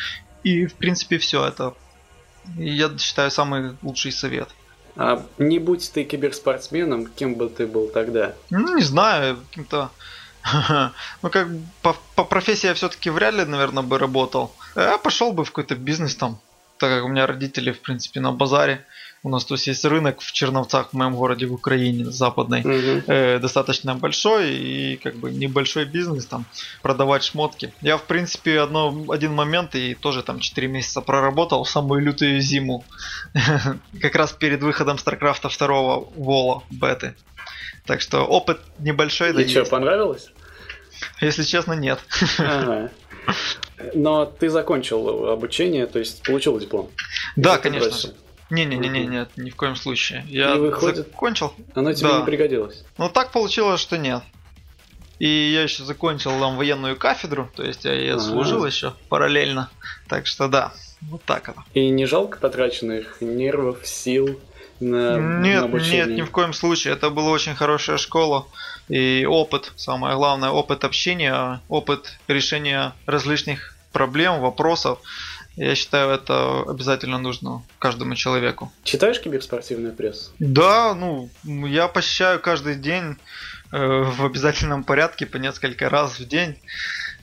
И, 0.44 0.66
в 0.66 0.74
принципе, 0.76 1.18
все. 1.20 1.46
Это, 1.46 1.74
я 2.58 2.92
считаю, 2.98 3.32
самый 3.32 3.78
лучший 3.82 4.12
совет. 4.12 4.50
А 4.96 5.26
не 5.38 5.58
будь 5.58 5.92
ты 5.92 6.04
киберспортсменом, 6.04 7.08
кем 7.08 7.36
бы 7.36 7.50
ты 7.50 7.66
был 7.66 7.88
тогда? 7.88 8.36
Ну, 8.50 8.76
не 8.76 8.84
знаю, 8.84 9.38
каким-то... 9.50 9.90
Ну, 11.22 11.30
как 11.30 11.48
по, 11.82 11.96
по 12.16 12.26
профессии 12.26 12.68
я 12.68 12.74
все-таки 12.74 13.10
вряд 13.10 13.34
ли, 13.36 13.46
наверное, 13.46 13.84
бы 13.84 13.98
работал. 13.98 14.54
Я 14.76 14.98
пошел 14.98 15.32
бы 15.32 15.46
в 15.46 15.52
какой-то 15.52 15.76
бизнес 15.76 16.16
там, 16.16 16.40
так 16.84 16.92
как 16.92 17.06
у 17.06 17.08
меня 17.08 17.26
родители, 17.26 17.72
в 17.72 17.80
принципе, 17.80 18.20
на 18.20 18.34
базаре. 18.34 18.86
У 19.24 19.30
нас 19.30 19.46
тут 19.46 19.58
есть 19.62 19.86
рынок 19.86 20.20
в 20.20 20.34
Черновцах, 20.34 20.90
в 20.90 20.94
моем 20.94 21.16
городе, 21.16 21.46
в 21.46 21.54
Украине, 21.54 22.12
западной, 22.12 22.60
угу. 22.60 23.04
э, 23.08 23.40
достаточно 23.40 23.96
большой 23.96 24.54
и 24.54 24.98
как 24.98 25.16
бы 25.16 25.32
небольшой 25.32 25.86
бизнес 25.86 26.26
там, 26.26 26.46
продавать 26.82 27.24
шмотки. 27.24 27.74
Я, 27.80 27.96
в 27.96 28.04
принципе, 28.04 28.60
одно, 28.60 28.94
один 29.08 29.34
момент 29.34 29.76
и 29.76 29.96
тоже 29.96 30.24
там 30.24 30.40
4 30.40 30.68
месяца 30.68 31.00
проработал, 31.00 31.66
самую 31.66 32.02
лютую 32.02 32.42
зиму, 32.42 32.84
как 34.02 34.16
раз 34.16 34.34
перед 34.34 34.62
выходом 34.62 34.98
StarCraft 34.98 35.58
2 35.58 35.68
Вола 36.18 36.64
беты. 36.70 37.16
Так 37.86 38.02
что 38.02 38.26
опыт 38.26 38.60
небольшой. 38.80 39.30
И 39.30 39.34
да 39.34 39.48
что, 39.48 39.64
понравилось? 39.64 40.34
Если 41.22 41.44
честно, 41.44 41.74
нет. 41.74 42.00
Ага. 42.40 42.92
Но 43.94 44.26
ты 44.26 44.50
закончил 44.50 45.30
обучение, 45.30 45.88
то 45.88 46.00
есть 46.00 46.24
получил 46.24 46.60
диплом. 46.60 46.90
Да, 47.36 47.58
конечно. 47.58 48.14
Не-не-не, 48.50 49.06
нет, 49.08 49.30
ни 49.36 49.50
в 49.50 49.56
коем 49.56 49.76
случае. 49.76 50.26
Я 50.28 50.56
выходит, 50.56 51.08
закончил. 51.08 51.54
Оно 51.74 51.94
тебе 51.94 52.10
да. 52.10 52.20
не 52.20 52.26
пригодилось. 52.26 52.84
Ну 52.98 53.10
так 53.10 53.32
получилось, 53.32 53.82
что 53.82 53.98
нет. 53.98 54.22
И 55.20 55.28
я 55.28 55.64
еще 55.64 55.84
закончил 55.84 56.32
там 56.40 56.58
военную 56.58 56.98
кафедру, 56.98 57.50
то 57.56 57.64
есть 57.64 57.86
я 57.86 57.96
и 57.96 58.20
служил 58.20 58.66
еще 58.66 58.94
параллельно. 59.10 59.70
Так 60.08 60.28
что 60.28 60.48
да, 60.48 60.74
вот 61.02 61.24
так 61.24 61.50
это. 61.50 61.64
И 61.74 61.90
не 61.90 62.06
жалко 62.06 62.38
потраченных 62.38 63.22
нервов, 63.22 63.88
сил 63.88 64.40
на, 64.84 65.40
нет, 65.42 65.62
на 65.62 65.66
обучение? 65.66 66.06
Нет, 66.06 66.18
ни 66.18 66.22
в 66.22 66.32
коем 66.32 66.54
случае. 66.54 66.94
Это 66.94 67.10
была 67.10 67.32
очень 67.32 67.56
хорошая 67.56 67.98
школа. 67.98 68.48
И 68.90 69.26
опыт, 69.30 69.72
самое 69.76 70.16
главное, 70.16 70.50
опыт 70.50 70.84
общения, 70.84 71.62
опыт 71.70 72.18
решения 72.28 72.94
различных 73.06 73.76
проблем, 73.92 74.42
вопросов. 74.42 75.00
Я 75.56 75.76
считаю, 75.76 76.10
это 76.10 76.64
обязательно 76.68 77.20
нужно 77.20 77.62
каждому 77.80 78.16
человеку. 78.16 78.72
Читаешь 78.84 79.22
киберспортивную 79.22 79.94
прессу? 79.94 80.32
Да, 80.40 80.96
ну, 80.96 81.30
я 81.44 81.88
посещаю 81.88 82.40
каждый 82.40 82.76
день 82.76 83.18
э, 83.72 84.02
в 84.04 84.26
обязательном 84.26 84.84
порядке 84.84 85.28
по 85.28 85.38
несколько 85.38 85.90
раз 85.90 86.20
в 86.20 86.28
день. 86.28 86.58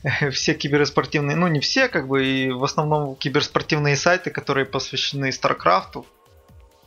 Все 0.30 0.54
киберспортивные, 0.54 1.36
ну 1.36 1.48
не 1.48 1.60
все, 1.60 1.88
как 1.88 2.08
бы, 2.08 2.24
и 2.24 2.50
в 2.50 2.64
основном 2.64 3.16
киберспортивные 3.16 3.96
сайты, 3.96 4.30
которые 4.30 4.64
посвящены 4.64 5.28
StarCraft, 5.30 6.04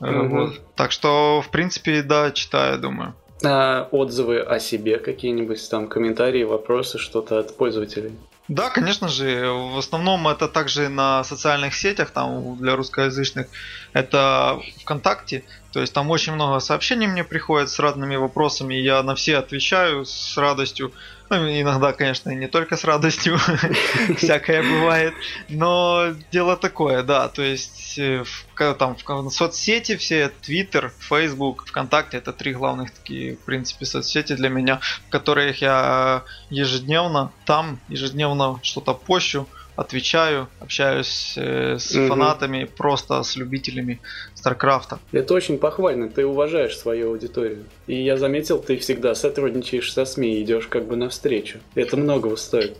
Угу. 0.03 0.27
Вот. 0.27 0.61
Так 0.75 0.91
что, 0.91 1.41
в 1.41 1.49
принципе, 1.49 2.01
да, 2.01 2.31
читаю, 2.31 2.77
думаю. 2.79 3.15
А 3.43 3.87
отзывы 3.91 4.39
о 4.39 4.59
себе 4.59 4.97
какие-нибудь, 4.97 5.69
там 5.69 5.87
комментарии, 5.87 6.43
вопросы, 6.43 6.97
что-то 6.97 7.39
от 7.39 7.57
пользователей? 7.57 8.13
Да, 8.49 8.69
конечно 8.69 9.07
же. 9.07 9.47
В 9.47 9.77
основном 9.77 10.27
это 10.27 10.49
также 10.49 10.89
на 10.89 11.23
социальных 11.23 11.73
сетях, 11.73 12.11
там 12.11 12.57
для 12.57 12.75
русскоязычных. 12.75 13.47
Это 13.93 14.59
ВКонтакте. 14.81 15.45
То 15.71 15.79
есть 15.79 15.93
там 15.93 16.09
очень 16.09 16.33
много 16.33 16.59
сообщений 16.59 17.07
мне 17.07 17.23
приходят 17.23 17.69
с 17.69 17.79
разными 17.79 18.17
вопросами. 18.17 18.75
Я 18.75 19.01
на 19.01 19.15
все 19.15 19.37
отвечаю 19.37 20.05
с 20.05 20.37
радостью. 20.37 20.91
Иногда, 21.29 21.93
конечно, 21.93 22.29
не 22.31 22.47
только 22.47 22.77
с 22.77 22.83
радостью, 22.83 23.37
всякое 24.17 24.61
бывает. 24.61 25.13
Но 25.49 26.13
дело 26.31 26.57
такое, 26.57 27.03
да. 27.03 27.27
То 27.29 27.41
есть 27.41 27.97
э, 27.97 28.23
там 28.55 28.95
в 28.95 29.29
соцсети 29.29 29.95
все, 29.95 30.31
Twitter, 30.41 30.91
Facebook, 30.99 31.65
ВКонтакте, 31.67 32.17
это 32.17 32.33
три 32.33 32.53
главных 32.53 32.91
такие, 32.91 33.35
в 33.35 33.39
принципе, 33.39 33.85
соцсети 33.85 34.33
для 34.33 34.49
меня, 34.49 34.79
в 35.07 35.09
которых 35.09 35.61
я 35.61 36.23
ежедневно 36.49 37.31
там, 37.45 37.79
ежедневно 37.87 38.59
что-то 38.63 38.93
пощу 38.93 39.47
отвечаю, 39.75 40.47
общаюсь 40.59 41.33
э, 41.35 41.77
с 41.79 41.95
угу. 41.95 42.07
фанатами, 42.07 42.65
просто 42.65 43.23
с 43.23 43.35
любителями 43.35 43.99
Старкрафта. 44.35 44.99
Это 45.11 45.33
очень 45.33 45.57
похвально, 45.57 46.09
ты 46.09 46.25
уважаешь 46.25 46.77
свою 46.77 47.11
аудиторию. 47.11 47.63
И 47.87 47.95
я 47.95 48.17
заметил, 48.17 48.59
ты 48.59 48.77
всегда 48.77 49.15
сотрудничаешь 49.15 49.91
со 49.91 50.05
СМИ, 50.05 50.41
идешь 50.41 50.67
как 50.67 50.85
бы 50.85 50.95
навстречу. 50.95 51.59
Это 51.75 51.97
многого 51.97 52.35
стоит. 52.35 52.77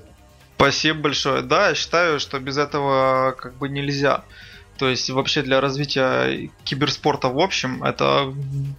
Спасибо 0.56 1.00
большое. 1.00 1.42
Да, 1.42 1.70
я 1.70 1.76
считаю, 1.76 2.20
что 2.20 2.40
без 2.40 2.58
этого 2.58 3.36
как 3.38 3.56
бы 3.56 3.70
нельзя. 3.70 4.24
То 4.78 4.90
есть 4.90 5.10
вообще 5.10 5.44
для 5.44 5.62
развития 5.62 6.50
киберспорта 6.64 7.30
в 7.30 7.40
общем 7.40 7.84
это 7.84 8.34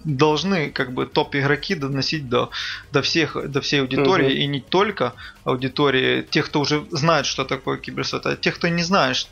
должны 0.05 0.71
как 0.71 0.93
бы 0.93 1.07
топ 1.07 1.37
игроки 1.37 1.75
доносить 1.75 2.29
до, 2.29 2.51
до 2.93 3.01
всех 3.03 3.37
до 3.51 3.61
всей 3.61 3.81
аудитории 3.81 4.27
угу. 4.27 4.35
и 4.35 4.47
не 4.47 4.61
только 4.61 5.15
аудитории 5.45 6.23
тех, 6.23 6.47
кто 6.47 6.61
уже 6.61 6.85
знает, 6.91 7.27
что 7.27 7.45
такое 7.45 7.77
киберспорт, 7.77 8.27
а 8.27 8.37
тех, 8.37 8.57
кто 8.57 8.69
не 8.69 8.83
знает, 8.83 9.29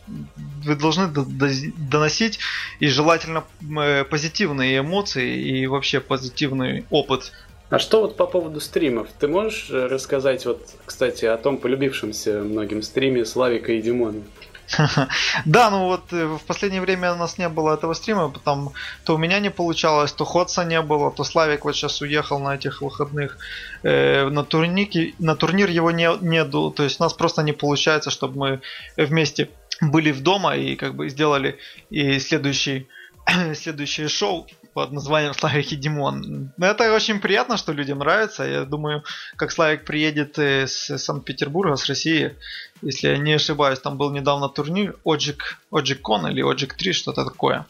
вы 0.64 0.76
должны 0.76 1.08
доносить 1.08 2.38
и 2.78 2.86
желательно 2.86 3.44
э, 3.60 4.04
позитивные 4.04 4.78
эмоции 4.78 5.40
и 5.40 5.66
вообще 5.66 6.00
позитивный 6.00 6.84
опыт 6.90 7.32
а 7.72 7.78
что 7.78 8.02
вот 8.02 8.18
по 8.18 8.26
поводу 8.26 8.60
стримов? 8.60 9.08
Ты 9.18 9.28
можешь 9.28 9.70
рассказать 9.70 10.44
вот, 10.44 10.60
кстати, 10.84 11.24
о 11.24 11.38
том 11.38 11.56
полюбившемся 11.56 12.42
многим 12.42 12.82
стриме 12.82 13.24
Славика 13.24 13.72
и 13.72 13.80
Димона? 13.80 14.20
Да, 15.44 15.70
ну 15.70 15.86
вот 15.86 16.12
э, 16.12 16.24
в 16.26 16.40
последнее 16.46 16.80
время 16.80 17.12
у 17.12 17.16
нас 17.16 17.38
не 17.38 17.48
было 17.48 17.74
этого 17.74 17.94
стрима, 17.94 18.28
потому 18.28 18.72
то 19.04 19.14
у 19.14 19.18
меня 19.18 19.40
не 19.40 19.50
получалось, 19.50 20.12
то 20.12 20.24
Ходса 20.24 20.64
не 20.64 20.80
было, 20.80 21.10
то 21.10 21.24
Славик 21.24 21.64
вот 21.64 21.76
сейчас 21.76 22.00
уехал 22.00 22.38
на 22.38 22.54
этих 22.54 22.82
выходных 22.82 23.38
э, 23.82 24.28
на 24.28 24.44
турники, 24.44 25.14
на 25.18 25.36
турнир 25.36 25.70
его 25.70 25.90
не 25.90 26.08
нету, 26.20 26.70
то 26.70 26.82
есть 26.82 27.00
у 27.00 27.02
нас 27.02 27.12
просто 27.12 27.42
не 27.42 27.52
получается, 27.52 28.10
чтобы 28.10 28.38
мы 28.38 28.60
вместе 28.96 29.48
были 29.80 30.12
в 30.12 30.22
дома 30.22 30.56
и 30.56 30.76
как 30.76 30.94
бы 30.94 31.08
сделали 31.08 31.58
и 31.90 32.18
следующий 32.18 32.88
следующее 33.54 34.08
шоу 34.08 34.46
под 34.74 34.92
названием 34.92 35.34
Славик 35.34 35.72
и 35.72 35.76
Димон. 35.76 36.52
Это 36.58 36.94
очень 36.94 37.20
приятно, 37.20 37.56
что 37.56 37.72
людям 37.72 37.98
нравится. 37.98 38.44
Я 38.44 38.64
думаю, 38.64 39.04
как 39.36 39.52
Славик 39.52 39.84
приедет 39.84 40.38
из 40.38 40.72
Санкт-Петербурга, 40.72 41.76
с 41.76 41.86
России, 41.86 42.34
если 42.82 43.08
я 43.08 43.18
не 43.18 43.34
ошибаюсь, 43.34 43.78
там 43.78 43.96
был 43.96 44.10
недавно 44.10 44.48
турнир 44.48 44.96
Оджик, 45.04 45.58
Оджикон 45.70 46.26
или 46.26 46.42
Оджик 46.42 46.74
3, 46.74 46.92
что-то 46.92 47.24
такое 47.24 47.66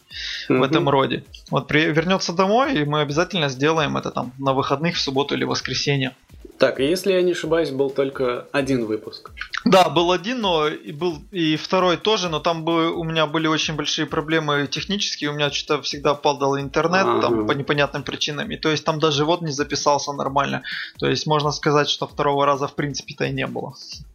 mm-hmm. 0.49 0.59
в 0.59 0.63
этом 0.63 0.89
роде. 0.89 1.23
Вот 1.51 1.67
при, 1.67 1.91
вернется 1.91 2.33
домой, 2.33 2.81
и 2.81 2.85
мы 2.85 3.01
обязательно 3.01 3.49
сделаем 3.49 3.95
это 3.95 4.11
там 4.11 4.33
на 4.39 4.53
выходных, 4.53 4.95
в 4.95 5.01
субботу 5.01 5.35
или 5.35 5.43
воскресенье. 5.43 6.15
Так, 6.57 6.79
если 6.79 7.13
я 7.13 7.21
не 7.21 7.31
ошибаюсь, 7.31 7.69
был 7.69 7.89
только 7.89 8.47
один 8.51 8.85
выпуск. 8.85 9.31
Да, 9.65 9.89
был 9.89 10.11
один, 10.11 10.41
но 10.41 10.67
и 10.67 10.91
был 10.91 11.21
и 11.31 11.57
второй 11.57 11.97
тоже, 11.97 12.29
но 12.29 12.39
там 12.39 12.63
бы 12.63 12.91
у 12.93 13.03
меня 13.03 13.25
были 13.25 13.47
очень 13.47 13.75
большие 13.75 14.05
проблемы 14.05 14.67
технические, 14.67 15.29
у 15.29 15.33
меня 15.33 15.51
что-то 15.51 15.81
всегда 15.81 16.13
падал 16.13 16.57
интернет 16.59 16.92
ага. 17.01 17.21
там 17.21 17.47
по 17.47 17.51
непонятным 17.51 18.03
причинам, 18.03 18.51
и 18.51 18.57
то 18.57 18.69
есть 18.69 18.85
там 18.85 18.99
даже 18.99 19.25
вот 19.25 19.41
не 19.41 19.51
записался 19.51 20.13
нормально. 20.13 20.63
То 20.99 21.07
есть 21.07 21.27
можно 21.27 21.51
сказать, 21.51 21.89
что 21.89 22.07
второго 22.07 22.45
раза 22.45 22.67
в 22.67 22.75
принципе-то 22.75 23.25
и 23.25 23.31
не 23.31 23.47
было. 23.47 23.73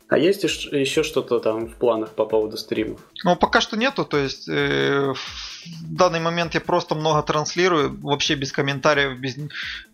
А 0.09 0.17
есть 0.17 0.43
еще 0.43 1.03
что-то 1.03 1.39
там 1.39 1.67
в 1.67 1.75
планах 1.75 2.11
по 2.11 2.25
поводу 2.25 2.57
стримов? 2.57 3.01
Ну, 3.25 3.37
пока 3.37 3.61
что 3.61 3.77
нету, 3.77 4.07
то 4.07 4.17
есть 4.17 4.49
э, 4.49 5.13
в 5.13 5.95
данный 5.95 6.21
момент 6.21 6.55
я 6.55 6.63
просто 6.63 6.95
много 6.95 7.23
транслирую, 7.23 8.01
вообще 8.01 8.35
без 8.35 8.51
комментариев, 8.51 9.19
без 9.19 9.37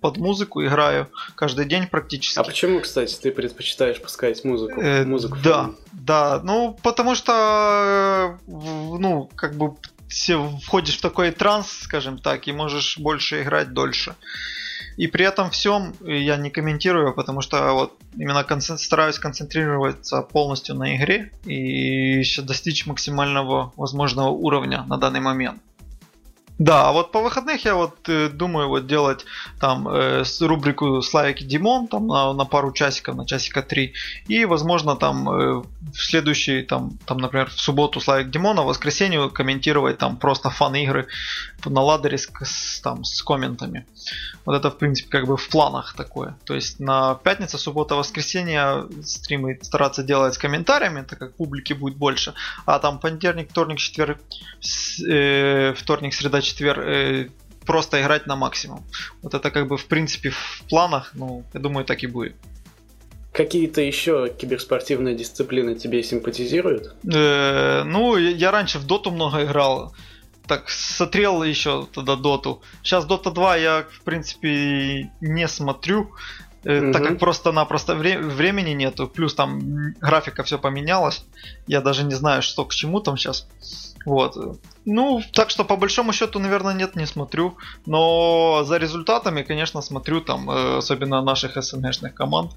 под 0.00 0.18
музыку 0.18 0.64
играю 0.64 1.08
каждый 1.34 1.64
день 1.64 1.88
практически. 1.88 2.38
А 2.38 2.44
почему, 2.44 2.80
кстати, 2.80 3.16
ты 3.20 3.32
предпочитаешь 3.32 4.00
пускать 4.00 4.44
музыку? 4.44 4.80
Э, 4.80 5.04
музыку 5.04 5.36
да, 5.42 5.72
да, 5.92 6.40
ну 6.44 6.78
потому 6.84 7.16
что, 7.16 8.38
э, 8.46 8.50
ну 8.98 9.28
как 9.34 9.54
бы 9.54 9.74
входишь 10.62 10.98
в 10.98 11.00
такой 11.00 11.30
транс, 11.30 11.70
скажем 11.82 12.18
так, 12.18 12.46
и 12.46 12.52
можешь 12.52 12.98
больше 12.98 13.42
играть 13.42 13.72
дольше. 13.72 14.14
И 14.96 15.08
при 15.08 15.24
этом 15.24 15.50
всем 15.50 15.94
я 16.04 16.36
не 16.36 16.50
комментирую, 16.50 17.14
потому 17.14 17.40
что 17.40 17.72
вот 17.72 17.98
именно 18.16 18.44
концент... 18.44 18.80
стараюсь 18.80 19.18
концентрироваться 19.18 20.22
полностью 20.22 20.76
на 20.76 20.96
игре 20.96 21.32
и 21.44 22.18
еще 22.18 22.42
достичь 22.42 22.86
максимального 22.86 23.72
возможного 23.76 24.28
уровня 24.28 24.84
на 24.88 24.96
данный 24.96 25.20
момент. 25.20 25.60
Да, 26.58 26.88
а 26.88 26.92
вот 26.92 27.10
по 27.10 27.20
выходных 27.20 27.64
я 27.64 27.74
вот 27.74 28.08
э, 28.08 28.28
думаю 28.28 28.68
вот 28.68 28.86
делать 28.86 29.24
там 29.58 29.88
э, 29.88 30.22
рубрику 30.40 31.02
Славик 31.02 31.40
и 31.40 31.44
Димон 31.44 31.88
там 31.88 32.06
на, 32.06 32.32
на 32.32 32.44
пару 32.44 32.70
часиков, 32.72 33.16
на 33.16 33.26
часика 33.26 33.60
три. 33.60 33.92
И 34.28 34.44
возможно 34.44 34.94
там 34.94 35.28
э, 35.28 35.62
в 35.92 35.96
следующий 35.96 36.62
там, 36.62 36.96
там, 37.06 37.18
например, 37.18 37.50
в 37.50 37.60
субботу 37.60 38.00
Славик 38.00 38.30
Димон, 38.30 38.60
а 38.60 38.62
в 38.62 38.66
воскресенье 38.66 39.30
комментировать 39.30 39.98
там 39.98 40.16
просто 40.16 40.48
фан 40.50 40.76
игры 40.76 41.08
на 41.64 41.80
ладере 41.80 42.18
с, 42.18 42.30
с, 42.44 42.80
там, 42.80 43.02
с 43.02 43.20
комментами. 43.22 43.84
Вот 44.44 44.54
это 44.54 44.70
в 44.70 44.78
принципе 44.78 45.08
как 45.10 45.26
бы 45.26 45.36
в 45.36 45.48
планах 45.48 45.94
такое. 45.94 46.36
То 46.44 46.54
есть 46.54 46.78
на 46.78 47.16
пятница, 47.16 47.58
суббота, 47.58 47.96
воскресенье 47.96 48.86
стримы 49.02 49.58
стараться 49.62 50.04
делать 50.04 50.34
с 50.34 50.38
комментариями, 50.38 51.02
так 51.02 51.18
как 51.18 51.34
публики 51.34 51.72
будет 51.72 51.96
больше. 51.96 52.34
А 52.64 52.78
там 52.78 53.00
понедельник, 53.00 53.50
вторник, 53.50 53.78
четверг, 53.78 54.18
э, 55.08 55.74
вторник, 55.74 56.14
среда, 56.14 56.43
четверг 56.44 56.78
э, 56.78 57.28
просто 57.66 58.00
играть 58.00 58.26
на 58.26 58.36
максимум. 58.36 58.84
Вот 59.22 59.34
это 59.34 59.50
как 59.50 59.66
бы 59.66 59.76
в 59.76 59.86
принципе 59.86 60.30
в 60.30 60.62
планах, 60.68 61.10
ну, 61.14 61.44
я 61.52 61.60
думаю, 61.60 61.84
так 61.84 62.02
и 62.02 62.06
будет. 62.06 62.36
Какие-то 63.32 63.80
еще 63.80 64.32
киберспортивные 64.38 65.16
дисциплины 65.16 65.74
тебе 65.74 66.02
симпатизируют? 66.04 66.94
Э, 67.12 67.82
ну, 67.84 68.16
я 68.16 68.50
раньше 68.52 68.78
в 68.78 68.86
доту 68.86 69.10
много 69.10 69.42
играл. 69.44 69.92
Так, 70.46 70.68
смотрел 70.68 71.42
еще 71.42 71.88
тогда 71.92 72.16
доту. 72.16 72.62
Сейчас 72.82 73.06
Дота 73.06 73.30
2 73.30 73.56
я, 73.56 73.86
в 73.90 74.02
принципе, 74.02 75.10
не 75.20 75.48
смотрю. 75.48 76.12
Угу. 76.64 76.92
Так 76.92 77.02
как 77.02 77.18
просто-напросто 77.18 77.94
вре- 77.94 78.18
времени 78.18 78.70
нету, 78.70 79.06
плюс 79.06 79.34
там 79.34 79.94
графика 80.00 80.42
все 80.44 80.58
поменялась, 80.58 81.24
я 81.66 81.80
даже 81.80 82.04
не 82.04 82.14
знаю, 82.14 82.42
что 82.42 82.64
к 82.64 82.74
чему 82.74 83.00
там 83.00 83.16
сейчас. 83.16 83.46
Вот. 84.06 84.36
Ну, 84.86 85.22
так 85.32 85.50
что 85.50 85.64
по 85.64 85.76
большому 85.76 86.12
счету, 86.12 86.38
наверное, 86.38 86.74
нет, 86.74 86.96
не 86.96 87.06
смотрю. 87.06 87.56
Но 87.86 88.64
за 88.64 88.76
результатами, 88.76 89.42
конечно, 89.42 89.82
смотрю 89.82 90.20
там, 90.20 90.50
э, 90.50 90.78
особенно 90.78 91.22
наших 91.22 91.62
СНГшных 91.62 92.14
команд. 92.14 92.52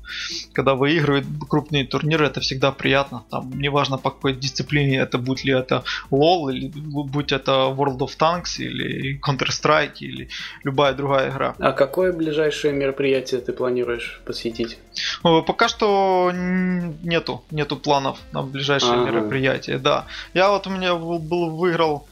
Когда 0.54 0.76
выигрывают 0.76 1.26
крупные 1.50 1.86
турниры, 1.86 2.26
это 2.26 2.42
всегда 2.42 2.72
приятно. 2.72 3.24
Там, 3.30 3.52
неважно 3.60 3.98
по 3.98 4.12
какой 4.12 4.34
дисциплине, 4.34 4.98
это 4.98 5.18
будет 5.18 5.46
ли 5.46 5.54
это 5.54 5.84
LoL, 6.12 6.52
или 6.52 6.68
будь 6.68 7.32
это 7.32 7.52
World 7.52 8.00
of 8.00 8.18
Tanks, 8.20 8.58
или 8.58 9.20
Counter-Strike, 9.22 10.00
или 10.00 10.30
любая 10.64 10.94
другая 10.94 11.30
игра. 11.30 11.56
А 11.60 11.72
какое 11.72 12.12
ближайшее 12.12 12.74
мероприятие 12.74 13.40
ты 13.40 13.54
планируешь 13.54 14.22
посетить? 14.26 14.78
Э, 15.24 15.42
пока 15.42 15.70
что 15.70 16.32
нету, 16.34 17.44
нету 17.52 17.78
планов 17.78 18.20
на 18.34 18.44
ближайшее 18.44 18.94
ага. 18.94 19.12
мероприятие, 19.12 19.78
да. 19.78 20.06
Я 20.34 20.50
вот 20.50 20.68
у 20.68 20.70
меня 20.70 20.96
был 20.96 21.52
выиграл 21.52 22.08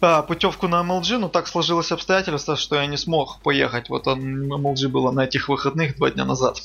а, 0.00 0.22
путевку 0.22 0.68
на 0.68 0.82
MLG, 0.82 1.18
но 1.18 1.28
так 1.28 1.46
сложилось 1.46 1.92
обстоятельство, 1.92 2.56
что 2.56 2.76
я 2.76 2.86
не 2.86 2.96
смог 2.96 3.40
поехать. 3.42 3.88
Вот 3.88 4.06
он 4.06 4.52
MLG 4.52 4.88
было 4.88 5.10
на 5.10 5.24
этих 5.24 5.48
выходных 5.48 5.96
два 5.96 6.10
дня 6.10 6.24
назад. 6.24 6.60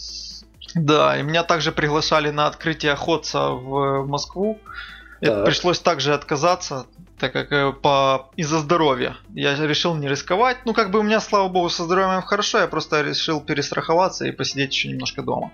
Да, 0.75 1.17
и 1.17 1.23
меня 1.23 1.43
также 1.43 1.71
приглашали 1.71 2.31
на 2.31 2.47
открытие 2.47 2.91
охотца 2.91 3.49
в 3.49 4.05
Москву. 4.05 4.59
Это 5.21 5.43
пришлось 5.45 5.79
также 5.79 6.13
отказаться, 6.13 6.85
так 7.17 7.31
как 7.31 7.51
э, 7.51 7.71
по 7.71 8.29
из-за 8.35 8.59
здоровья. 8.59 9.15
Я 9.33 9.55
решил 9.55 9.95
не 9.95 10.07
рисковать. 10.07 10.57
Ну, 10.65 10.73
как 10.73 10.91
бы 10.91 10.99
у 10.99 11.03
меня, 11.03 11.21
слава 11.21 11.47
богу, 11.47 11.69
со 11.69 11.85
здоровьем 11.85 12.21
хорошо, 12.21 12.59
я 12.59 12.67
просто 12.67 13.01
решил 13.01 13.39
перестраховаться 13.41 14.25
и 14.25 14.31
посидеть 14.31 14.73
еще 14.73 14.89
немножко 14.89 15.21
дома. 15.21 15.51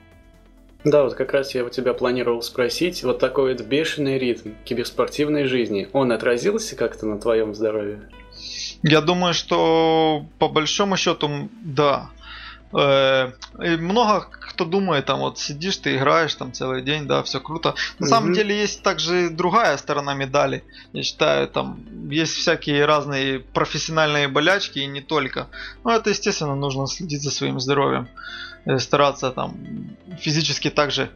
Да, 0.84 1.04
вот 1.04 1.14
как 1.14 1.34
раз 1.34 1.54
я 1.54 1.64
у 1.64 1.70
тебя 1.70 1.94
планировал 1.94 2.42
спросить, 2.42 3.04
вот 3.04 3.20
такой 3.20 3.54
вот 3.54 3.62
бешеный 3.62 4.18
ритм 4.18 4.52
киберспортивной 4.66 5.46
жизни, 5.46 5.88
он 5.94 6.12
отразился 6.12 6.76
как-то 6.76 7.06
на 7.06 7.20
твоем 7.20 7.54
здоровье? 7.54 8.02
Я 8.82 9.02
думаю, 9.02 9.34
что 9.34 10.26
по 10.40 10.48
большому 10.48 10.98
счету, 10.98 11.50
да. 11.64 12.10
Э, 12.74 13.32
много 13.58 14.28
кто 14.32 14.66
думает, 14.66 15.06
там 15.06 15.20
вот 15.20 15.38
сидишь, 15.38 15.78
ты 15.78 15.98
играешь 15.98 16.34
там 16.36 16.52
целый 16.52 16.82
день, 16.82 17.06
да, 17.06 17.22
все 17.22 17.40
круто. 17.40 17.76
На 18.00 18.06
mm-hmm. 18.06 18.08
самом 18.08 18.34
деле 18.34 18.60
есть 18.60 18.82
также 18.82 19.30
другая 19.30 19.78
сторона 19.78 20.16
медали. 20.16 20.64
Я 20.94 21.04
считаю, 21.04 21.48
там 21.48 21.80
есть 22.10 22.34
всякие 22.34 22.86
разные 22.86 23.40
профессиональные 23.40 24.30
болячки 24.30 24.80
и 24.80 24.88
не 24.88 25.02
только. 25.02 25.48
Но 25.84 25.92
это, 25.92 26.10
естественно, 26.10 26.56
нужно 26.56 26.88
следить 26.88 27.22
за 27.22 27.30
своим 27.30 27.60
здоровьем. 27.60 28.08
Э, 28.08 28.51
стараться 28.78 29.32
там 29.32 29.56
физически 30.20 30.70
также 30.70 31.10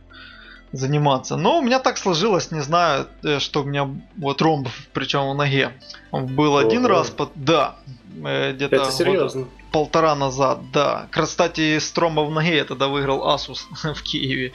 заниматься. 0.72 1.38
Но 1.38 1.60
у 1.60 1.62
меня 1.62 1.80
так 1.80 1.98
сложилось, 1.98 2.52
не 2.52 2.62
знаю, 2.62 3.08
э, 3.24 3.40
что 3.40 3.62
у 3.62 3.66
меня 3.66 3.90
вот 4.18 4.42
ромб, 4.42 4.68
причем 4.94 5.30
в 5.30 5.36
ноге. 5.36 5.72
Был 6.12 6.54
Ого. 6.54 6.68
один 6.68 6.86
раз, 6.86 7.10
под... 7.10 7.32
да, 7.36 7.76
где-то... 8.16 8.76
Это 8.76 8.92
серьезно? 8.92 9.42
Года 9.42 9.65
полтора 9.76 10.16
назад, 10.16 10.72
да. 10.72 11.08
Кстати, 11.12 11.80
Строма 11.80 12.24
в 12.24 12.32
ноге 12.32 12.56
я 12.56 12.64
тогда 12.64 12.88
выиграл 12.88 13.36
Asus 13.36 13.60
в 13.94 14.02
Киеве. 14.04 14.54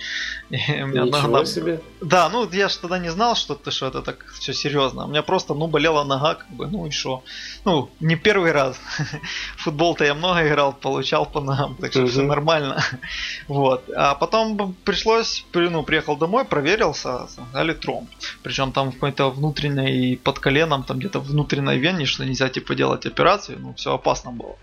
Меня 0.48 1.04
Ничего 1.04 1.28
нога... 1.28 1.44
себе. 1.44 1.80
Да, 2.00 2.30
ну 2.30 2.48
я 2.52 2.68
же 2.68 2.78
тогда 2.78 2.98
не 2.98 3.10
знал, 3.10 3.36
что 3.36 3.54
ты 3.54 3.70
что 3.70 3.88
это 3.88 4.00
так 4.00 4.24
все 4.38 4.54
серьезно. 4.54 5.04
У 5.04 5.08
меня 5.08 5.22
просто, 5.22 5.54
ну, 5.54 5.66
болела 5.66 6.04
нога, 6.04 6.34
как 6.36 6.48
бы, 6.48 6.66
ну 6.66 6.86
и 6.86 6.90
что. 6.90 7.22
Ну, 7.66 7.90
не 8.00 8.16
первый 8.16 8.52
раз. 8.52 8.76
Футбол-то 9.58 10.04
я 10.04 10.14
много 10.14 10.48
играл, 10.48 10.72
получал 10.72 11.26
по 11.26 11.40
ногам, 11.40 11.76
так 11.80 11.92
что 11.92 12.06
все 12.06 12.22
нормально. 12.22 12.82
Вот. 13.48 13.90
А 13.96 14.14
потом 14.14 14.74
пришлось, 14.84 15.44
ну, 15.54 15.82
приехал 15.82 16.16
домой, 16.16 16.44
проверился, 16.44 17.26
сказали 17.28 17.74
тромб. 17.74 18.08
Причем 18.42 18.72
там 18.72 18.88
в 18.90 18.94
какой-то 18.94 19.30
внутренней, 19.30 20.16
под 20.16 20.38
коленом, 20.38 20.82
там 20.82 20.98
где-то 20.98 21.20
внутренней 21.20 21.78
вене, 21.78 22.06
что 22.06 22.24
нельзя 22.24 22.48
типа 22.48 22.74
делать 22.74 23.06
операцию, 23.06 23.58
ну, 23.60 23.74
все 23.74 23.90
опасно 23.92 24.30
было. 24.30 24.56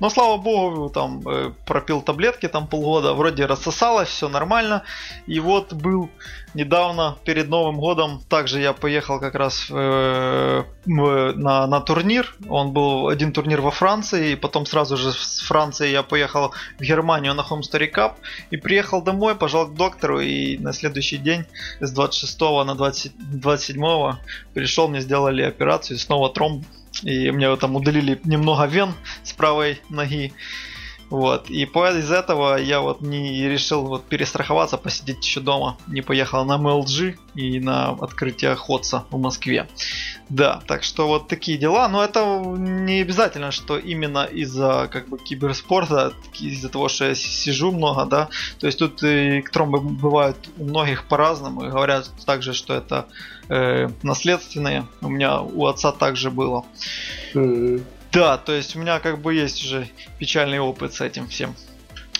Но 0.00 0.08
слава 0.08 0.38
богу, 0.38 0.88
там 0.88 1.22
э, 1.28 1.52
пропил 1.66 2.00
таблетки 2.00 2.48
там 2.48 2.66
полгода, 2.66 3.12
вроде 3.12 3.44
рассосалось, 3.44 4.08
все 4.08 4.28
нормально. 4.28 4.82
И 5.26 5.40
вот 5.40 5.74
был 5.74 6.10
недавно, 6.54 7.18
перед 7.24 7.48
Новым 7.48 7.78
годом, 7.78 8.22
также 8.28 8.60
я 8.60 8.72
поехал 8.72 9.20
как 9.20 9.34
раз 9.34 9.66
э, 9.70 10.64
на, 10.86 11.66
на 11.66 11.80
турнир. 11.80 12.34
Он 12.48 12.72
был 12.72 13.08
один 13.08 13.32
турнир 13.32 13.60
во 13.60 13.70
Франции, 13.70 14.32
и 14.32 14.36
потом 14.36 14.64
сразу 14.64 14.96
же 14.96 15.12
с 15.12 15.40
Франции 15.40 15.90
я 15.90 16.02
поехал 16.02 16.52
в 16.78 16.82
Германию 16.82 17.34
на 17.34 17.42
Home 17.42 17.60
Story 17.60 17.92
Cup. 17.92 18.14
И 18.50 18.56
приехал 18.56 19.02
домой, 19.02 19.34
пожал 19.34 19.66
к 19.66 19.74
доктору, 19.74 20.20
и 20.20 20.56
на 20.58 20.72
следующий 20.72 21.18
день 21.18 21.44
с 21.80 21.92
26 21.92 22.40
на 22.40 22.74
20, 22.74 23.12
27 23.40 24.14
пришел, 24.54 24.88
мне 24.88 25.00
сделали 25.00 25.42
операцию, 25.42 25.98
снова 25.98 26.30
тромб 26.30 26.64
и 27.02 27.30
мне 27.30 27.54
там 27.56 27.76
удалили 27.76 28.20
немного 28.24 28.66
вен 28.66 28.94
с 29.22 29.32
правой 29.32 29.80
ноги. 29.88 30.32
Вот. 31.10 31.50
И 31.50 31.66
по 31.66 31.90
из 31.90 32.10
этого 32.10 32.56
я 32.56 32.80
вот 32.80 33.00
не 33.00 33.48
решил 33.48 33.84
вот 33.84 34.04
перестраховаться, 34.04 34.78
посидеть 34.78 35.24
еще 35.24 35.40
дома. 35.40 35.76
Не 35.88 36.02
поехал 36.02 36.44
на 36.44 36.56
MLG 36.56 37.18
и 37.34 37.58
на 37.58 37.90
открытие 37.90 38.54
Ходса 38.54 39.04
в 39.10 39.18
Москве. 39.18 39.68
Да, 40.30 40.62
так 40.66 40.84
что 40.84 41.08
вот 41.08 41.26
такие 41.26 41.58
дела. 41.58 41.88
Но 41.88 42.04
это 42.04 42.20
не 42.56 43.02
обязательно, 43.02 43.50
что 43.50 43.76
именно 43.76 44.24
из-за 44.24 44.88
как 44.90 45.08
бы 45.08 45.18
киберспорта, 45.18 46.12
из-за 46.38 46.68
того, 46.68 46.88
что 46.88 47.06
я 47.06 47.14
сижу 47.16 47.72
много, 47.72 48.04
да. 48.04 48.28
То 48.60 48.66
есть 48.66 48.78
тут 48.78 49.02
и 49.02 49.42
тромбы 49.42 49.80
бывают 49.80 50.36
у 50.56 50.64
многих 50.64 51.04
по-разному. 51.04 51.66
И 51.66 51.68
говорят 51.68 52.08
также, 52.24 52.52
что 52.52 52.74
это 52.74 53.06
э, 53.48 53.88
наследственные. 54.04 54.86
У 55.00 55.08
меня 55.08 55.40
у 55.40 55.66
отца 55.66 55.90
также 55.90 56.30
было. 56.30 56.64
Mm-hmm. 57.34 57.82
Да, 58.12 58.38
то 58.38 58.52
есть 58.52 58.76
у 58.76 58.78
меня 58.78 59.00
как 59.00 59.20
бы 59.20 59.34
есть 59.34 59.64
уже 59.64 59.88
печальный 60.18 60.60
опыт 60.60 60.94
с 60.94 61.00
этим 61.00 61.26
всем. 61.26 61.56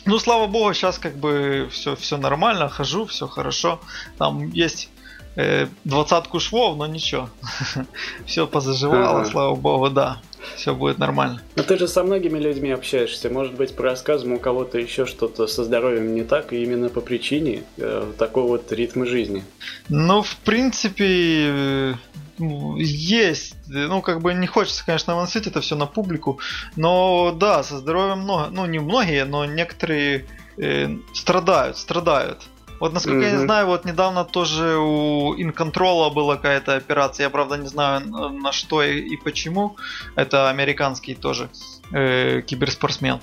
Ну, 0.04 0.18
слава 0.18 0.48
богу, 0.48 0.72
сейчас 0.74 0.98
как 0.98 1.16
бы 1.16 1.68
все, 1.70 1.94
все 1.94 2.16
нормально, 2.16 2.68
хожу, 2.68 3.06
все 3.06 3.28
хорошо. 3.28 3.80
Там 4.18 4.50
есть 4.50 4.88
э, 5.36 5.66
двадцатку 5.84 6.40
швов, 6.40 6.76
но 6.76 6.86
ничего. 6.86 7.30
все 8.26 8.46
позаживало, 8.46 9.24
слава 9.24 9.54
богу, 9.54 9.90
да. 9.90 10.20
Все 10.56 10.74
будет 10.74 10.98
нормально. 10.98 11.42
Но 11.56 11.62
ты 11.62 11.78
же 11.78 11.86
со 11.86 12.02
многими 12.02 12.38
людьми 12.38 12.70
общаешься. 12.70 13.28
Может 13.30 13.54
быть, 13.54 13.76
по 13.76 13.82
рассказам 13.82 14.32
у 14.32 14.38
кого-то 14.38 14.78
еще 14.78 15.06
что-то 15.06 15.46
со 15.46 15.64
здоровьем 15.64 16.14
не 16.14 16.24
так, 16.24 16.52
и 16.52 16.62
именно 16.62 16.88
по 16.88 17.00
причине 17.00 17.62
э, 17.76 18.12
такого 18.18 18.48
вот 18.48 18.72
ритма 18.72 19.06
жизни. 19.06 19.44
Ну, 19.88 20.22
в 20.22 20.36
принципе, 20.38 21.96
есть, 22.38 23.54
ну, 23.68 24.02
как 24.02 24.20
бы 24.22 24.34
не 24.34 24.46
хочется, 24.46 24.84
конечно, 24.84 25.14
выносить 25.14 25.46
это 25.46 25.60
все 25.60 25.76
на 25.76 25.86
публику, 25.86 26.40
но 26.76 27.32
да, 27.38 27.62
со 27.62 27.78
здоровьем 27.78 28.20
много, 28.20 28.48
ну, 28.50 28.66
не 28.66 28.78
многие, 28.78 29.24
но 29.24 29.44
некоторые 29.44 30.26
э, 30.56 30.88
страдают, 31.12 31.76
страдают. 31.76 32.42
Вот, 32.80 32.94
насколько 32.94 33.18
mm-hmm. 33.18 33.30
я 33.30 33.32
не 33.32 33.44
знаю, 33.44 33.66
вот 33.66 33.84
недавно 33.84 34.24
тоже 34.24 34.76
у 34.78 35.34
Инконтрола 35.36 36.10
была 36.10 36.36
какая-то 36.36 36.76
операция, 36.76 37.24
я, 37.24 37.30
правда, 37.30 37.56
не 37.56 37.68
знаю 37.68 38.00
на 38.08 38.52
что 38.52 38.82
и, 38.82 39.00
и 39.00 39.16
почему. 39.16 39.76
Это 40.16 40.48
американский 40.48 41.14
тоже 41.14 41.50
э, 41.92 42.40
киберспортсмен. 42.40 43.20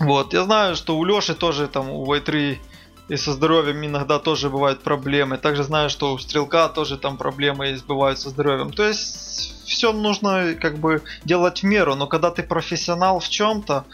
Вот, 0.00 0.34
я 0.34 0.44
знаю, 0.44 0.76
что 0.76 0.98
у 0.98 1.04
Лёши 1.04 1.34
тоже 1.34 1.68
там 1.68 1.88
у 1.90 2.04
Вайтри 2.04 2.60
и 3.08 3.16
со 3.16 3.32
здоровьем 3.32 3.84
иногда 3.84 4.18
тоже 4.18 4.50
бывают 4.50 4.82
проблемы. 4.82 5.38
Также 5.38 5.62
знаю, 5.62 5.88
что 5.88 6.12
у 6.12 6.18
стрелка 6.18 6.68
тоже 6.68 6.98
там 6.98 7.16
проблемы 7.16 7.68
есть, 7.68 7.86
бывают 7.86 8.18
со 8.18 8.30
здоровьем. 8.30 8.72
То 8.72 8.82
есть 8.82 9.64
все 9.64 9.92
нужно 9.92 10.54
как 10.60 10.78
бы 10.78 11.02
делать 11.24 11.62
в 11.62 11.66
меру, 11.66 11.94
но 11.94 12.08
когда 12.08 12.30
ты 12.30 12.42
профессионал 12.42 13.20
в 13.20 13.28
чем-то, 13.28 13.84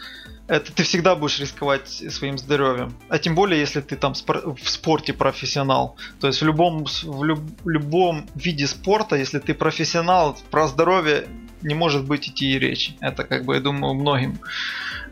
это 0.47 0.73
ты 0.73 0.83
всегда 0.83 1.15
будешь 1.15 1.39
рисковать 1.39 1.87
своим 1.87 2.37
здоровьем. 2.37 2.93
А 3.09 3.17
тем 3.17 3.35
более, 3.35 3.59
если 3.59 3.81
ты 3.81 3.95
там 3.95 4.13
в 4.13 4.69
спорте 4.69 5.13
профессионал. 5.13 5.95
То 6.19 6.27
есть 6.27 6.41
в 6.41 6.45
любом, 6.45 6.85
в 6.85 7.23
люб, 7.23 7.39
любом 7.65 8.25
виде 8.35 8.67
спорта, 8.67 9.15
если 9.15 9.39
ты 9.39 9.53
профессионал, 9.53 10.37
про 10.51 10.67
здоровье 10.67 11.27
не 11.61 11.75
может 11.75 12.05
быть 12.05 12.27
идти 12.27 12.51
и 12.51 12.59
речи. 12.59 12.95
Это 12.99 13.23
как 13.23 13.45
бы, 13.45 13.55
я 13.55 13.61
думаю, 13.61 13.93
многим 13.93 14.39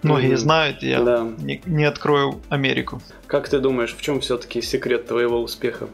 многие 0.04 0.34
mm-hmm. 0.34 0.38
знают, 0.38 0.84
я 0.84 1.02
да. 1.02 1.28
не, 1.38 1.62
не 1.65 1.86
открою 1.86 2.41
Америку. 2.50 3.02
Как 3.28 3.50
ты 3.50 3.60
думаешь, 3.60 3.96
в 3.96 4.02
чем 4.02 4.20
все-таки 4.20 4.62
секрет 4.62 5.08
твоего 5.08 5.41
успеха? 5.41 5.88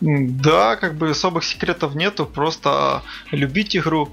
Да, 0.00 0.76
как 0.76 0.94
бы 0.94 1.10
особых 1.10 1.44
секретов 1.44 1.94
нету, 1.94 2.24
просто 2.24 3.02
любить 3.32 3.76
игру, 3.76 4.10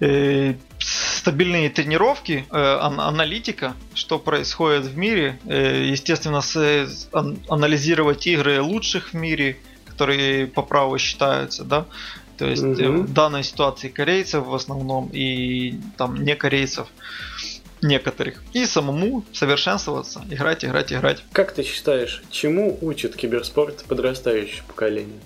э, 0.00 0.54
стабильные 1.18 1.70
тренировки, 1.70 2.46
э, 2.50 2.78
аналитика, 2.80 3.74
что 3.94 4.18
происходит 4.18 4.84
в 4.84 4.96
мире, 4.96 5.38
э, 5.46 5.84
естественно, 5.90 6.42
анализировать 7.48 8.26
игры 8.26 8.60
лучших 8.60 9.12
в 9.12 9.14
мире, 9.14 9.58
которые 9.86 10.46
по 10.46 10.62
праву 10.62 10.98
считаются, 10.98 11.64
да, 11.64 11.86
то 12.38 12.46
есть 12.46 12.62
угу. 12.62 13.02
в 13.02 13.12
данной 13.12 13.44
ситуации 13.44 13.88
корейцев 13.88 14.46
в 14.46 14.54
основном 14.54 15.10
и 15.12 15.74
там 15.98 16.16
не 16.16 16.34
корейцев 16.34 16.88
некоторых. 17.82 18.42
И 18.52 18.64
самому 18.66 19.24
совершенствоваться, 19.32 20.22
играть, 20.30 20.64
играть, 20.64 20.92
играть. 20.92 21.24
Как 21.32 21.52
ты 21.52 21.62
считаешь, 21.62 22.22
чему 22.30 22.78
учит 22.80 23.16
киберспорт 23.16 23.84
подрастающее 23.84 24.62
поколение? 24.66 25.20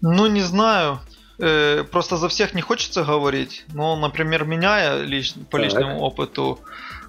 Ну, 0.00 0.26
не 0.26 0.42
знаю. 0.42 1.00
Э, 1.40 1.84
просто 1.90 2.16
за 2.16 2.28
всех 2.28 2.54
не 2.54 2.60
хочется 2.60 3.02
говорить. 3.04 3.64
Но, 3.72 3.96
например, 3.96 4.44
меня 4.44 4.78
я 4.78 4.98
лич, 4.98 5.34
по 5.50 5.58
так. 5.58 5.62
личному 5.62 6.00
опыту 6.00 6.60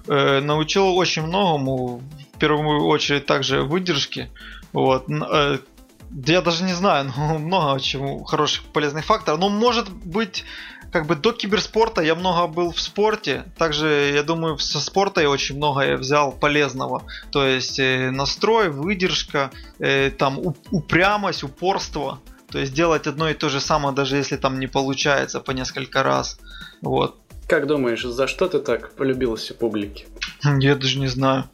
э, 0.08 0.40
научил 0.40 0.96
очень 0.96 1.22
многому. 1.22 2.00
В 2.34 2.38
первую 2.38 2.84
очередь 2.86 3.26
также 3.26 3.62
выдержки. 3.62 4.30
Вот. 4.72 5.08
Э, 5.08 5.58
я 6.26 6.42
даже 6.42 6.64
не 6.64 6.74
знаю, 6.74 7.12
но 7.16 7.38
много 7.38 7.80
чему 7.80 8.24
хороших 8.24 8.64
полезных 8.64 9.04
факторов. 9.04 9.40
Но 9.40 9.48
может 9.48 9.90
быть 9.90 10.44
как 10.92 11.06
бы 11.06 11.16
до 11.16 11.32
киберспорта 11.32 12.02
я 12.02 12.14
много 12.14 12.46
был 12.46 12.70
в 12.70 12.80
спорте. 12.80 13.44
Также, 13.56 14.12
я 14.14 14.22
думаю, 14.22 14.58
со 14.58 14.78
спорта 14.78 15.22
я 15.22 15.30
очень 15.30 15.56
много 15.56 15.80
я 15.80 15.96
взял 15.96 16.32
полезного. 16.32 17.02
То 17.30 17.46
есть 17.46 17.78
э, 17.78 18.10
настрой, 18.10 18.68
выдержка, 18.68 19.50
э, 19.78 20.10
там 20.10 20.38
упрямость, 20.70 21.44
упорство. 21.44 22.20
То 22.52 22.58
есть 22.58 22.74
делать 22.74 23.06
одно 23.06 23.30
и 23.30 23.34
то 23.34 23.48
же 23.48 23.60
самое, 23.60 23.94
даже 23.94 24.16
если 24.16 24.36
там 24.36 24.60
не 24.60 24.66
получается 24.66 25.40
по 25.40 25.52
несколько 25.52 26.02
раз. 26.02 26.38
Вот. 26.82 27.16
Как 27.48 27.66
думаешь, 27.66 28.02
за 28.02 28.26
что 28.26 28.46
ты 28.46 28.58
так 28.58 28.92
полюбился 28.92 29.54
публике? 29.54 30.06
Я 30.60 30.76
даже 30.76 30.98
не 30.98 31.08
знаю. 31.08 31.44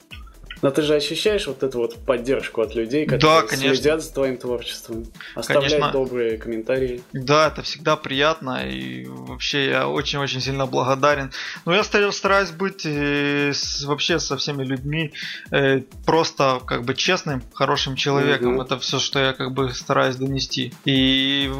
Но 0.63 0.71
ты 0.71 0.83
же 0.83 0.95
ощущаешь 0.95 1.47
вот 1.47 1.63
эту 1.63 1.79
вот 1.79 1.97
поддержку 2.05 2.63
от 2.63 2.75
людей, 2.75 3.07
которые 3.07 3.43
да, 3.43 3.57
следят 3.57 4.03
за 4.03 4.13
твоим 4.13 4.37
творчеством, 4.37 5.07
оставляют 5.35 5.73
конечно. 5.73 5.93
добрые 5.93 6.39
комментарии. 6.39 7.03
Да, 7.13 7.49
это 7.49 7.63
всегда 7.63 7.97
приятно, 7.97 8.69
и 8.69 9.07
вообще 9.07 9.71
я 9.71 9.89
очень-очень 9.89 10.41
сильно 10.41 10.67
благодарен. 10.67 11.31
Но 11.65 11.75
я 11.75 11.85
стараюсь 11.85 12.51
быть 12.51 12.85
э, 12.85 13.53
вообще 13.85 14.19
со 14.19 14.37
всеми 14.37 14.65
людьми 14.65 15.13
э, 15.51 15.81
просто 16.05 16.61
как 16.67 16.85
бы 16.85 16.95
честным, 16.95 17.43
хорошим 17.53 17.97
человеком. 17.97 18.55
Угу. 18.55 18.63
Это 18.63 18.79
все, 18.79 18.99
что 18.99 19.19
я 19.19 19.33
как 19.33 19.53
бы 19.53 19.73
стараюсь 19.73 20.17
донести. 20.17 20.73
И 20.85 21.51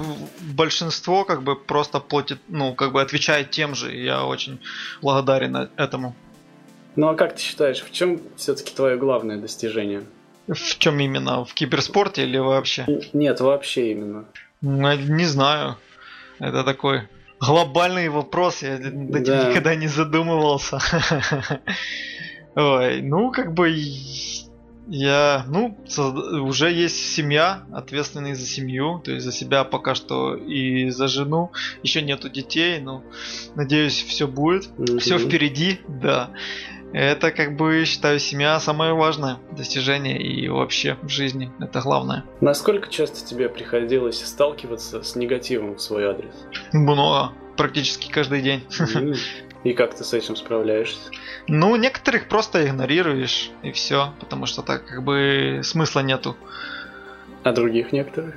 большинство 0.41 1.25
как 1.25 1.43
бы 1.43 1.57
просто 1.57 2.01
платит, 2.01 2.39
ну, 2.49 2.75
как 2.75 2.93
бы 2.93 3.01
отвечает 3.01 3.51
тем 3.51 3.75
же. 3.75 3.95
И 3.95 4.05
я 4.05 4.25
очень 4.25 4.61
благодарен 5.03 5.71
этому. 5.77 6.17
Ну 6.99 7.11
а 7.11 7.15
как 7.15 7.37
ты 7.37 7.41
считаешь, 7.41 7.81
в 7.81 7.93
чем 7.93 8.21
все-таки 8.35 8.75
твое 8.75 8.97
главное 8.97 9.37
достижение? 9.37 10.03
В 10.49 10.79
чем 10.79 10.99
именно? 10.99 11.45
В 11.45 11.55
киберспорте 11.55 12.25
или 12.25 12.39
вообще? 12.39 12.87
Нет, 13.13 13.39
вообще 13.39 13.93
именно. 13.93 14.25
Не 14.61 15.25
знаю. 15.25 15.77
Это 16.41 16.65
такой 16.65 17.03
глобальный 17.39 18.09
вопрос, 18.09 18.63
я 18.63 18.81
над 18.81 19.23
да. 19.23 19.49
никогда 19.49 19.77
не 19.77 19.87
задумывался. 19.87 20.81
Ой, 22.57 23.01
ну 23.01 23.31
как 23.31 23.55
бы 23.55 23.73
я, 24.89 25.45
ну, 25.47 25.79
уже 26.43 26.73
есть 26.73 27.15
семья, 27.15 27.63
ответственный 27.73 28.35
за 28.35 28.45
семью, 28.45 29.01
то 29.05 29.13
есть 29.13 29.25
за 29.25 29.33
себя 29.33 29.63
пока 29.63 29.95
что 29.95 30.35
и 30.35 30.91
за 30.91 31.07
жену. 31.07 31.53
Еще 31.85 32.03
нету 32.03 32.29
детей, 32.29 32.81
но 32.81 33.05
надеюсь, 33.55 34.03
все 34.03 34.27
будет. 34.27 34.69
Все 34.99 35.19
впереди, 35.19 35.79
да. 35.87 36.31
Это, 36.93 37.31
как 37.31 37.57
бы, 37.57 37.85
считаю, 37.85 38.19
семья 38.19 38.59
самое 38.61 38.95
важное 38.95 39.39
достижение 39.53 40.21
и 40.21 40.49
вообще 40.49 40.97
в 41.03 41.09
жизни. 41.09 41.53
Это 41.61 41.81
главное. 41.81 42.25
Насколько 42.41 42.89
часто 42.89 43.25
тебе 43.25 43.49
приходилось 43.49 44.25
сталкиваться 44.25 45.03
с 45.03 45.15
негативом 45.17 45.75
в 45.75 45.81
свой 45.81 46.07
адрес? 46.07 46.35
Много. 46.73 47.33
Практически 47.57 48.11
каждый 48.11 48.41
день. 48.43 48.65
И 49.65 49.73
как 49.73 49.95
ты 49.95 50.05
с 50.05 50.15
этим 50.15 50.37
справляешься? 50.37 51.11
Ну, 51.49 51.75
некоторых 51.77 52.29
просто 52.29 52.65
игнорируешь, 52.65 53.51
и 53.63 53.73
все, 53.73 54.15
потому 54.21 54.47
что 54.47 54.63
так 54.63 54.87
как 54.87 55.03
бы 55.03 55.63
смысла 55.65 56.01
нету. 56.01 56.37
А 57.43 57.53
других 57.53 57.93
некоторых? 57.93 58.37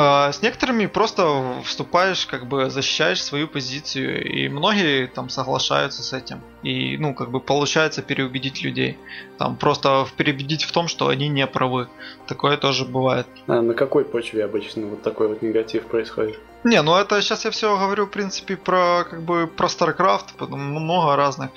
А, 0.00 0.30
с 0.30 0.42
некоторыми 0.42 0.86
просто 0.86 1.60
вступаешь, 1.64 2.24
как 2.26 2.46
бы 2.46 2.70
защищаешь 2.70 3.20
свою 3.20 3.48
позицию, 3.48 4.24
и 4.24 4.48
многие 4.48 5.08
там 5.08 5.28
соглашаются 5.28 6.04
с 6.04 6.12
этим. 6.12 6.40
И, 6.62 6.96
ну, 6.98 7.14
как 7.14 7.32
бы 7.32 7.40
получается 7.40 8.00
переубедить 8.00 8.62
людей. 8.62 8.96
Там 9.38 9.56
просто 9.56 10.06
переубедить 10.16 10.62
в 10.62 10.70
том, 10.70 10.86
что 10.86 11.08
они 11.08 11.26
не 11.26 11.44
правы. 11.48 11.88
Такое 12.28 12.56
тоже 12.56 12.84
бывает. 12.84 13.26
А 13.48 13.60
на 13.60 13.74
какой 13.74 14.04
почве 14.04 14.44
обычно 14.44 14.86
вот 14.86 15.02
такой 15.02 15.26
вот 15.26 15.42
негатив 15.42 15.84
происходит? 15.86 16.38
Не, 16.62 16.80
ну 16.82 16.94
это 16.94 17.20
сейчас 17.20 17.44
я 17.44 17.50
все 17.50 17.76
говорю, 17.76 18.06
в 18.06 18.10
принципе, 18.10 18.56
про 18.56 19.02
как 19.02 19.22
бы 19.22 19.48
про 19.48 19.66
StarCraft, 19.66 20.46
много 20.46 21.16
разных. 21.16 21.50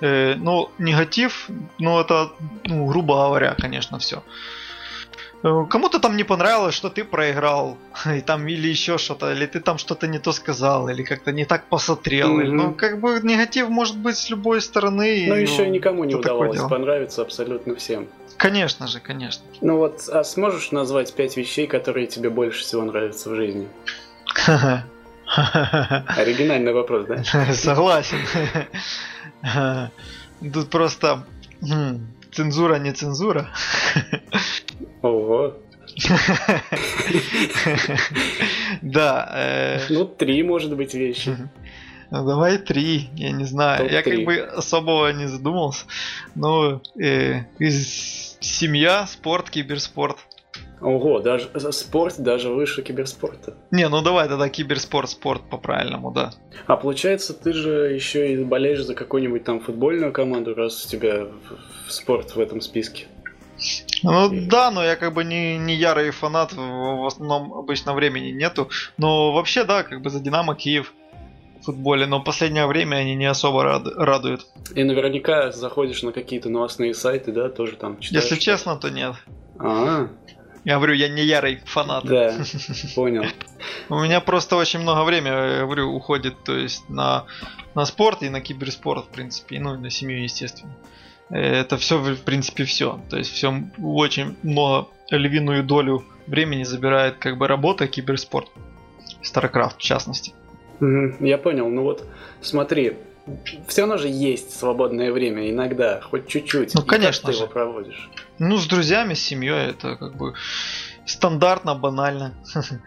Э, 0.00 0.36
ну, 0.36 0.70
негатив, 0.78 1.48
ну 1.78 1.98
это, 1.98 2.30
ну, 2.64 2.86
грубо 2.86 3.14
говоря, 3.14 3.56
конечно, 3.58 3.98
все. 3.98 4.22
Э, 5.42 5.64
кому-то 5.70 5.98
там 6.00 6.16
не 6.16 6.24
понравилось, 6.24 6.74
что 6.74 6.90
ты 6.90 7.04
проиграл, 7.04 7.78
и 8.16 8.20
там 8.20 8.46
или 8.46 8.68
еще 8.68 8.98
что-то, 8.98 9.32
или 9.32 9.46
ты 9.46 9.60
там 9.60 9.78
что-то 9.78 10.06
не 10.06 10.18
то 10.18 10.32
сказал, 10.32 10.88
или 10.88 11.02
как-то 11.02 11.32
не 11.32 11.44
так 11.44 11.64
посмотрел. 11.68 12.40
Mm-hmm. 12.40 12.50
Ну, 12.50 12.74
как 12.74 13.00
бы 13.00 13.20
негатив 13.22 13.68
может 13.68 13.96
быть 13.96 14.16
с 14.16 14.28
любой 14.30 14.60
стороны. 14.60 15.24
Ну, 15.28 15.34
еще 15.34 15.64
ну, 15.64 15.70
никому 15.70 16.04
не 16.04 16.14
удавалось 16.14 16.60
понравиться 16.60 17.22
абсолютно 17.22 17.74
всем. 17.74 18.08
Конечно 18.36 18.86
же, 18.86 19.00
конечно. 19.00 19.42
Ну 19.60 19.76
вот, 19.76 20.08
а 20.08 20.24
сможешь 20.24 20.72
назвать 20.72 21.12
пять 21.14 21.36
вещей, 21.36 21.66
которые 21.66 22.06
тебе 22.06 22.30
больше 22.30 22.62
всего 22.62 22.82
нравятся 22.82 23.30
в 23.30 23.34
жизни? 23.34 23.68
Оригинальный 26.16 26.72
вопрос, 26.72 27.06
да? 27.06 27.22
Согласен. 27.52 28.18
Тут 30.52 30.70
просто 30.70 31.26
цензура 32.32 32.76
не 32.76 32.92
цензура. 32.92 33.50
Ого. 35.02 35.54
Да. 38.82 39.30
Э, 39.34 39.78
ну, 39.90 40.04
три, 40.04 40.42
может 40.42 40.76
быть, 40.76 40.94
вещи. 40.94 41.36
Ну, 42.10 42.26
давай 42.26 42.58
три, 42.58 43.08
я 43.14 43.30
не 43.30 43.44
знаю. 43.44 43.88
Я 43.90 44.02
как 44.02 44.24
бы 44.24 44.38
особого 44.38 45.12
не 45.12 45.26
задумался. 45.26 45.86
Но 46.34 46.82
э, 47.00 47.44
из 47.58 48.36
семья, 48.40 49.06
спорт, 49.06 49.50
киберспорт. 49.50 50.18
Ого, 50.80 51.20
даже 51.20 51.50
спорт 51.72 52.14
даже 52.18 52.48
выше 52.48 52.82
киберспорта. 52.82 53.54
Не, 53.70 53.88
ну 53.88 54.00
давай 54.02 54.28
тогда 54.28 54.48
киберспорт, 54.48 55.10
спорт 55.10 55.42
по-правильному, 55.50 56.10
да. 56.10 56.32
А 56.66 56.76
получается, 56.76 57.34
ты 57.34 57.52
же 57.52 57.92
еще 57.92 58.32
и 58.32 58.42
болеешь 58.42 58.82
за 58.84 58.94
какую-нибудь 58.94 59.44
там 59.44 59.60
футбольную 59.60 60.12
команду, 60.12 60.54
раз 60.54 60.86
у 60.86 60.88
тебя 60.88 61.26
спорт 61.86 62.34
в 62.34 62.40
этом 62.40 62.62
списке. 62.62 63.06
Ну 64.02 64.32
и... 64.32 64.40
да, 64.40 64.70
но 64.70 64.84
я 64.84 64.96
как 64.96 65.12
бы 65.12 65.24
не, 65.24 65.58
не 65.58 65.74
ярый 65.74 66.10
фанат, 66.10 66.52
в 66.52 67.06
основном 67.06 67.52
обычно 67.52 67.94
времени 67.94 68.30
нету. 68.30 68.70
Но 68.96 69.32
вообще, 69.32 69.64
да, 69.64 69.82
как 69.82 70.00
бы 70.02 70.10
за 70.10 70.20
Динамо 70.20 70.54
Киев 70.54 70.92
в 71.60 71.64
футболе, 71.64 72.06
но 72.06 72.20
в 72.20 72.24
последнее 72.24 72.66
время 72.66 72.96
они 72.96 73.14
не 73.14 73.26
особо 73.26 73.62
рад, 73.62 73.86
радуют. 73.96 74.46
И 74.74 74.82
наверняка 74.82 75.52
заходишь 75.52 76.02
на 76.02 76.12
какие-то 76.12 76.48
новостные 76.48 76.94
сайты, 76.94 77.32
да, 77.32 77.48
тоже 77.48 77.76
там 77.76 77.98
читаешь? 78.00 78.24
Если 78.24 78.36
честно, 78.36 78.76
то 78.76 78.90
нет. 78.90 79.14
А, 79.58 80.08
я 80.64 80.76
говорю, 80.76 80.94
я 80.94 81.08
не 81.08 81.22
ярый 81.22 81.60
фанат. 81.64 82.04
Да, 82.04 82.34
понял. 82.94 83.24
У 83.88 83.98
меня 83.98 84.20
просто 84.20 84.56
очень 84.56 84.80
много 84.80 85.04
времени, 85.04 85.32
я 85.32 85.60
говорю, 85.60 85.92
уходит, 85.92 86.42
то 86.44 86.56
есть 86.56 86.88
на, 86.88 87.26
на 87.74 87.84
спорт 87.84 88.22
и 88.22 88.30
на 88.30 88.40
киберспорт, 88.40 89.06
в 89.06 89.08
принципе, 89.08 89.58
ну 89.60 89.74
и 89.74 89.78
на 89.78 89.90
семью, 89.90 90.22
естественно. 90.22 90.72
Это 91.30 91.76
все, 91.76 91.98
в 91.98 92.22
принципе, 92.22 92.64
все. 92.64 93.00
То 93.08 93.16
есть 93.16 93.32
все 93.32 93.54
очень 93.82 94.36
много, 94.42 94.88
львиную 95.10 95.62
долю 95.62 96.04
времени 96.26 96.64
забирает 96.64 97.16
как 97.18 97.38
бы 97.38 97.46
работа, 97.46 97.86
киберспорт. 97.86 98.48
StarCraft 99.22 99.74
в 99.78 99.82
частности. 99.82 100.32
я 100.80 101.38
понял. 101.38 101.68
Ну 101.68 101.82
вот, 101.82 102.06
смотри, 102.40 102.96
все 103.68 103.82
равно 103.82 103.98
же 103.98 104.08
есть 104.08 104.58
свободное 104.58 105.12
время 105.12 105.50
иногда, 105.50 106.00
хоть 106.00 106.26
чуть-чуть. 106.26 106.74
Ну, 106.74 106.82
конечно. 106.82 107.26
как 107.26 107.34
ты 107.34 107.42
его 107.42 107.46
проводишь? 107.52 108.10
Ну, 108.38 108.56
с 108.56 108.66
друзьями, 108.66 109.14
с 109.14 109.20
семьей, 109.20 109.70
это 109.70 109.96
как 109.96 110.16
бы 110.16 110.34
стандартно, 111.10 111.74
банально. 111.74 112.34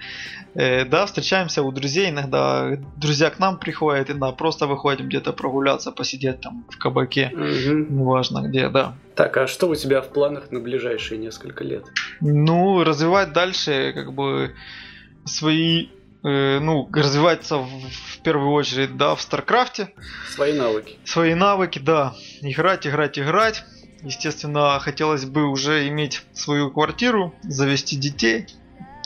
Э, 0.55 0.86
да, 0.86 1.07
встречаемся 1.07 1.63
у 1.63 1.71
друзей, 1.71 2.12
иногда 2.12 2.77
друзья 2.95 3.31
к 3.31 3.39
нам 3.39 3.57
приходят, 3.57 4.12
иногда 4.12 4.31
просто 4.33 4.67
выходим 4.67 5.07
где-то 5.07 5.33
прогуляться, 5.33 5.91
посидеть 5.91 6.41
там 6.41 6.63
в 6.69 6.77
кабаке, 6.77 7.31
неважно 7.33 8.47
где, 8.47 8.69
да. 8.69 8.93
Так, 9.15 9.36
а 9.38 9.47
что 9.47 9.67
у 9.67 9.73
тебя 9.73 10.01
в 10.01 10.09
планах 10.09 10.51
на 10.51 10.59
ближайшие 10.59 11.17
несколько 11.17 11.63
лет? 11.63 11.86
Ну, 12.21 12.83
развивать 12.83 13.33
дальше, 13.33 13.93
как 13.95 14.13
бы, 14.13 14.53
свои 15.25 15.88
Э, 16.23 16.59
ну, 16.59 16.89
развиваться 16.93 17.57
в, 17.57 17.67
в 17.67 18.19
первую 18.23 18.51
очередь, 18.51 18.95
да, 18.95 19.13
в 19.15 19.21
StarCraft 19.21 19.77
е. 19.77 19.89
Свои 20.29 20.53
навыки. 20.53 20.97
Свои 21.03 21.33
навыки, 21.33 21.79
да. 21.79 22.15
Играть, 22.41 22.88
играть, 22.88 23.19
играть. 23.19 23.65
Естественно, 24.03 24.79
хотелось 24.79 25.25
бы 25.25 25.45
уже 25.45 25.87
иметь 25.87 26.21
свою 26.33 26.71
квартиру, 26.71 27.33
завести 27.43 27.95
детей, 27.95 28.47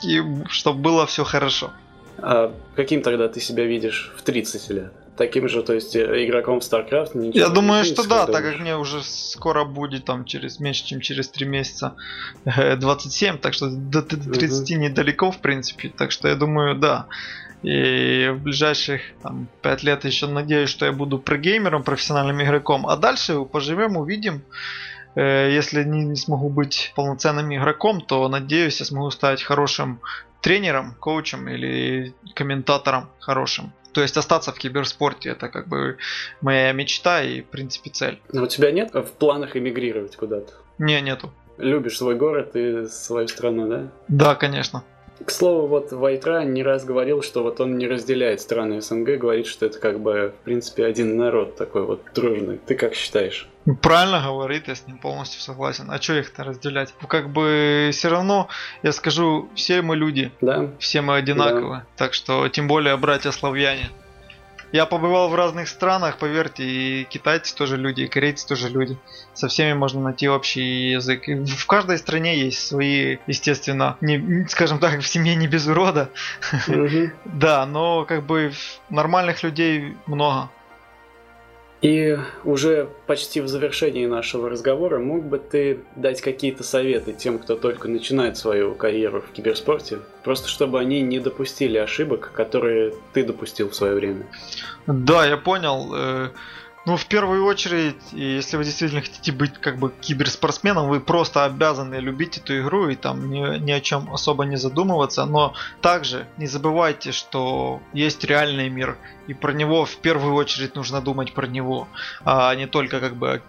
и 0.04 0.22
чтобы 0.48 0.80
было 0.80 1.06
все 1.06 1.24
хорошо. 1.24 1.72
А 2.18 2.52
каким 2.74 3.02
тогда 3.02 3.28
ты 3.28 3.40
себя 3.40 3.64
видишь 3.64 4.12
в 4.16 4.22
30 4.22 4.70
лет? 4.70 4.92
таким 5.18 5.48
же, 5.48 5.62
то 5.62 5.74
есть 5.74 5.96
э, 5.96 6.24
игроком 6.24 6.60
в 6.60 6.62
StarCraft? 6.62 7.18
Ничего 7.18 7.38
Я 7.38 7.48
думаю, 7.48 7.84
что 7.84 8.08
да, 8.08 8.26
так 8.26 8.42
как 8.42 8.60
мне 8.60 8.76
уже 8.76 9.02
скоро 9.02 9.64
будет 9.64 10.04
там 10.04 10.24
через 10.24 10.60
меньше, 10.60 10.86
чем 10.86 11.00
через 11.00 11.28
3 11.28 11.46
месяца 11.46 11.96
27, 12.44 13.34
э, 13.34 13.38
так 13.38 13.52
что 13.52 13.68
до 13.68 14.00
30 14.00 14.70
угу. 14.70 14.80
недалеко, 14.80 15.30
в 15.30 15.38
принципе. 15.38 15.92
Так 15.94 16.12
что 16.12 16.28
я 16.28 16.36
думаю, 16.36 16.76
да. 16.76 17.06
И 17.62 18.30
в 18.32 18.42
ближайших 18.42 19.00
там, 19.22 19.48
5 19.62 19.82
лет 19.82 20.04
еще 20.04 20.26
надеюсь, 20.26 20.70
что 20.70 20.86
я 20.86 20.92
буду 20.92 21.18
прогеймером, 21.18 21.82
профессиональным 21.82 22.42
игроком. 22.42 22.86
А 22.86 22.96
дальше 22.96 23.44
поживем, 23.44 23.96
увидим. 23.96 24.42
Э, 25.16 25.50
если 25.50 25.82
не, 25.82 26.04
не 26.04 26.16
смогу 26.16 26.48
быть 26.48 26.92
полноценным 26.94 27.52
игроком, 27.54 28.00
то 28.00 28.28
надеюсь, 28.28 28.80
я 28.80 28.86
смогу 28.86 29.10
стать 29.10 29.42
хорошим 29.42 30.00
тренером, 30.40 30.94
коучем 31.00 31.48
или 31.48 32.14
комментатором 32.34 33.10
хорошим. 33.18 33.72
То 33.92 34.02
есть 34.02 34.16
остаться 34.16 34.52
в 34.52 34.58
киберспорте 34.58 35.30
это 35.30 35.48
как 35.48 35.66
бы 35.66 35.96
моя 36.40 36.70
мечта 36.72 37.22
и, 37.22 37.40
в 37.40 37.46
принципе, 37.46 37.90
цель. 37.90 38.20
Но 38.32 38.44
у 38.44 38.46
тебя 38.46 38.70
нет 38.70 38.94
в 38.94 39.10
планах 39.18 39.56
эмигрировать 39.56 40.14
куда-то? 40.14 40.52
Не, 40.78 41.00
нету. 41.00 41.32
Любишь 41.56 41.96
свой 41.96 42.14
город 42.14 42.54
и 42.54 42.86
свою 42.86 43.26
страну, 43.26 43.68
да? 43.68 43.88
Да, 44.06 44.34
конечно. 44.36 44.84
К 45.24 45.30
слову, 45.30 45.66
вот 45.66 45.92
Вайтра 45.92 46.44
не 46.44 46.62
раз 46.62 46.84
говорил, 46.84 47.22
что 47.22 47.42
вот 47.42 47.60
он 47.60 47.76
не 47.76 47.88
разделяет 47.88 48.40
страны 48.40 48.80
СНГ, 48.80 49.18
говорит, 49.18 49.46
что 49.46 49.66
это 49.66 49.78
как 49.78 50.00
бы, 50.00 50.32
в 50.40 50.44
принципе, 50.44 50.84
один 50.84 51.16
народ 51.16 51.56
такой 51.56 51.84
вот 51.84 52.02
дружный. 52.14 52.58
Ты 52.58 52.76
как 52.76 52.94
считаешь? 52.94 53.48
Правильно 53.82 54.22
говорит, 54.22 54.68
я 54.68 54.74
с 54.74 54.86
ним 54.86 54.98
полностью 54.98 55.40
согласен. 55.40 55.90
А 55.90 56.00
что 56.00 56.14
их-то 56.14 56.44
разделять? 56.44 56.94
Как 57.08 57.30
бы 57.30 57.90
все 57.92 58.08
равно, 58.08 58.48
я 58.82 58.92
скажу, 58.92 59.48
все 59.54 59.82
мы 59.82 59.96
люди. 59.96 60.30
Да. 60.40 60.70
Все 60.78 61.00
мы 61.00 61.16
одинаковы. 61.16 61.76
Да. 61.76 61.86
Так 61.96 62.14
что, 62.14 62.48
тем 62.48 62.68
более, 62.68 62.96
братья 62.96 63.30
славяне. 63.30 63.90
Я 64.72 64.86
побывал 64.86 65.28
в 65.28 65.34
разных 65.34 65.68
странах, 65.68 66.18
поверьте, 66.18 66.64
и 66.64 67.04
китайцы 67.04 67.54
тоже 67.54 67.76
люди, 67.76 68.02
и 68.02 68.08
корейцы 68.08 68.46
тоже 68.46 68.68
люди. 68.68 68.98
Со 69.34 69.48
всеми 69.48 69.72
можно 69.72 70.00
найти 70.00 70.28
общий 70.28 70.90
язык. 70.90 71.28
И 71.28 71.34
в 71.44 71.66
каждой 71.66 71.98
стране 71.98 72.38
есть 72.38 72.66
свои, 72.66 73.18
естественно, 73.26 73.96
не, 74.00 74.46
скажем 74.48 74.78
так, 74.78 75.00
в 75.00 75.06
семье 75.06 75.34
не 75.36 75.46
без 75.46 75.66
урода. 75.66 76.10
Да, 77.24 77.66
но 77.66 78.04
как 78.04 78.24
бы 78.24 78.52
нормальных 78.90 79.42
людей 79.42 79.96
много. 80.06 80.50
И 81.80 82.18
уже 82.42 82.88
почти 83.06 83.40
в 83.40 83.46
завершении 83.46 84.06
нашего 84.06 84.50
разговора 84.50 84.98
мог 84.98 85.24
бы 85.24 85.38
ты 85.38 85.80
дать 85.94 86.20
какие-то 86.20 86.64
советы 86.64 87.12
тем, 87.12 87.38
кто 87.38 87.54
только 87.54 87.86
начинает 87.86 88.36
свою 88.36 88.74
карьеру 88.74 89.20
в 89.20 89.30
киберспорте, 89.32 89.98
просто 90.24 90.48
чтобы 90.48 90.80
они 90.80 91.02
не 91.02 91.20
допустили 91.20 91.78
ошибок, 91.78 92.32
которые 92.34 92.94
ты 93.12 93.22
допустил 93.22 93.68
в 93.70 93.76
свое 93.76 93.94
время? 93.94 94.26
Да, 94.88 95.24
я 95.24 95.36
понял. 95.36 96.32
Ну, 96.88 96.96
в 96.96 97.04
первую 97.04 97.44
очередь, 97.44 98.00
если 98.12 98.56
вы 98.56 98.64
действительно 98.64 99.02
хотите 99.02 99.30
быть 99.30 99.52
как 99.58 99.78
бы 99.78 99.92
киберспортсменом, 100.00 100.88
вы 100.88 101.00
просто 101.00 101.44
обязаны 101.44 101.96
любить 101.96 102.38
эту 102.38 102.58
игру 102.60 102.88
и 102.88 102.94
там 102.94 103.28
ни, 103.28 103.58
ни 103.58 103.72
о 103.72 103.80
чем 103.82 104.10
особо 104.10 104.46
не 104.46 104.56
задумываться. 104.56 105.26
Но 105.26 105.52
также 105.82 106.26
не 106.38 106.46
забывайте, 106.46 107.12
что 107.12 107.82
есть 107.92 108.24
реальный 108.24 108.70
мир, 108.70 108.96
и 109.26 109.34
про 109.34 109.52
него 109.52 109.84
в 109.84 109.96
первую 109.96 110.32
очередь 110.32 110.76
нужно 110.76 111.02
думать 111.02 111.34
про 111.34 111.46
него, 111.46 111.88
а 112.24 112.54
не 112.54 112.66
только 112.66 113.00
как 113.00 113.16
бы 113.16 113.42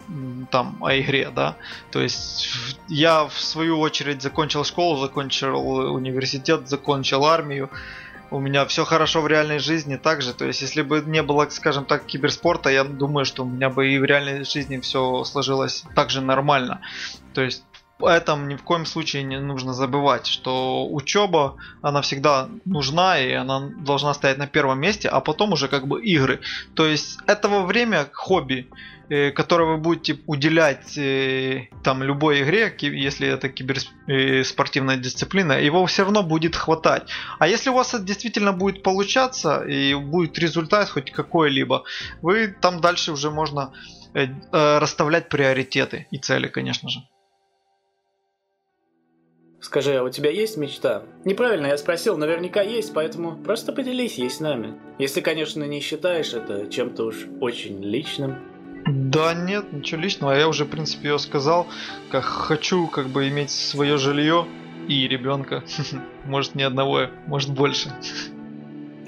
там 0.52 0.76
о 0.84 1.00
игре, 1.00 1.32
да. 1.34 1.56
То 1.92 2.02
есть 2.02 2.50
я 2.90 3.24
в 3.26 3.40
свою 3.40 3.80
очередь 3.80 4.22
закончил 4.22 4.66
школу, 4.66 4.98
закончил 4.98 5.66
университет, 5.94 6.68
закончил 6.68 7.24
армию 7.24 7.70
у 8.32 8.40
меня 8.40 8.66
все 8.66 8.86
хорошо 8.86 9.22
в 9.22 9.28
реальной 9.28 9.60
жизни 9.60 9.96
также. 9.96 10.34
То 10.34 10.46
есть, 10.46 10.62
если 10.62 10.82
бы 10.82 11.02
не 11.02 11.24
было, 11.24 11.48
скажем 11.50 11.86
так, 11.86 12.06
киберспорта, 12.06 12.70
я 12.70 12.84
думаю, 12.84 13.26
что 13.26 13.44
у 13.44 13.48
меня 13.48 13.70
бы 13.70 13.88
и 13.88 14.00
в 14.00 14.06
реальной 14.06 14.44
жизни 14.44 14.78
все 14.80 15.24
сложилось 15.24 15.84
также 15.96 16.22
нормально. 16.22 16.82
То 17.34 17.42
есть, 17.42 17.64
этом 18.06 18.48
ни 18.48 18.56
в 18.56 18.64
коем 18.64 18.86
случае 18.86 19.24
не 19.24 19.40
нужно 19.40 19.74
забывать, 19.74 20.28
что 20.28 20.88
учеба, 20.90 21.56
она 21.82 22.02
всегда 22.02 22.50
нужна 22.66 23.20
и 23.20 23.32
она 23.34 23.70
должна 23.80 24.14
стоять 24.14 24.38
на 24.38 24.48
первом 24.48 24.80
месте, 24.80 25.10
а 25.10 25.20
потом 25.20 25.54
уже 25.54 25.68
как 25.68 25.88
бы 25.88 26.02
игры. 26.02 26.40
То 26.76 26.86
есть 26.86 27.20
этого 27.28 27.66
время 27.66 28.08
хобби 28.14 28.70
Э, 29.10 29.32
которое 29.32 29.66
вы 29.66 29.78
будете 29.78 30.20
уделять 30.28 30.96
э, 30.96 31.68
там 31.84 32.04
любой 32.04 32.44
игре, 32.44 32.72
если 32.80 33.28
это 33.28 33.50
киберспортивная 33.50 34.98
э, 34.98 35.00
дисциплина, 35.00 35.54
его 35.54 35.84
все 35.88 36.04
равно 36.04 36.22
будет 36.22 36.56
хватать. 36.56 37.10
А 37.40 37.48
если 37.48 37.72
у 37.72 37.74
вас 37.74 37.96
это 37.96 38.04
действительно 38.04 38.54
будет 38.54 38.84
получаться 38.84 39.64
и 39.64 39.96
будет 39.96 40.38
результат 40.38 40.90
хоть 40.90 41.12
какой-либо, 41.12 41.86
вы 42.22 42.56
там 42.62 42.82
дальше 42.82 43.12
уже 43.12 43.32
можно 43.32 43.74
расставлять 44.52 45.30
приоритеты 45.30 46.08
и 46.10 46.18
цели, 46.18 46.48
конечно 46.48 46.90
же. 46.90 47.00
Скажи, 49.62 49.96
а 49.96 50.04
у 50.04 50.10
тебя 50.10 50.32
есть 50.32 50.56
мечта? 50.58 51.04
Неправильно, 51.26 51.68
я 51.68 51.78
спросил, 51.78 52.18
наверняка 52.18 52.62
есть, 52.62 52.94
поэтому 52.94 53.36
просто 53.36 53.74
поделись 53.74 54.16
ей 54.16 54.30
с 54.30 54.40
нами. 54.40 54.76
Если, 55.00 55.20
конечно, 55.20 55.64
не 55.66 55.82
считаешь 55.82 56.34
это 56.34 56.68
чем-то 56.68 57.06
уж 57.06 57.28
очень 57.42 57.84
личным. 57.84 58.38
Да 58.86 59.34
нет, 59.34 59.74
ничего 59.74 60.02
личного. 60.02 60.32
Я 60.32 60.48
уже, 60.48 60.64
в 60.64 60.70
принципе, 60.70 61.10
ее 61.10 61.20
сказал. 61.20 61.68
Как 62.10 62.24
хочу, 62.24 62.88
как 62.88 63.08
бы 63.08 63.28
иметь 63.28 63.52
свое 63.52 63.98
жилье 63.98 64.48
и 64.88 65.08
ребенка. 65.08 65.64
Может 66.26 66.56
не 66.56 66.64
одного, 66.64 67.08
может 67.28 67.52
больше. 67.52 67.92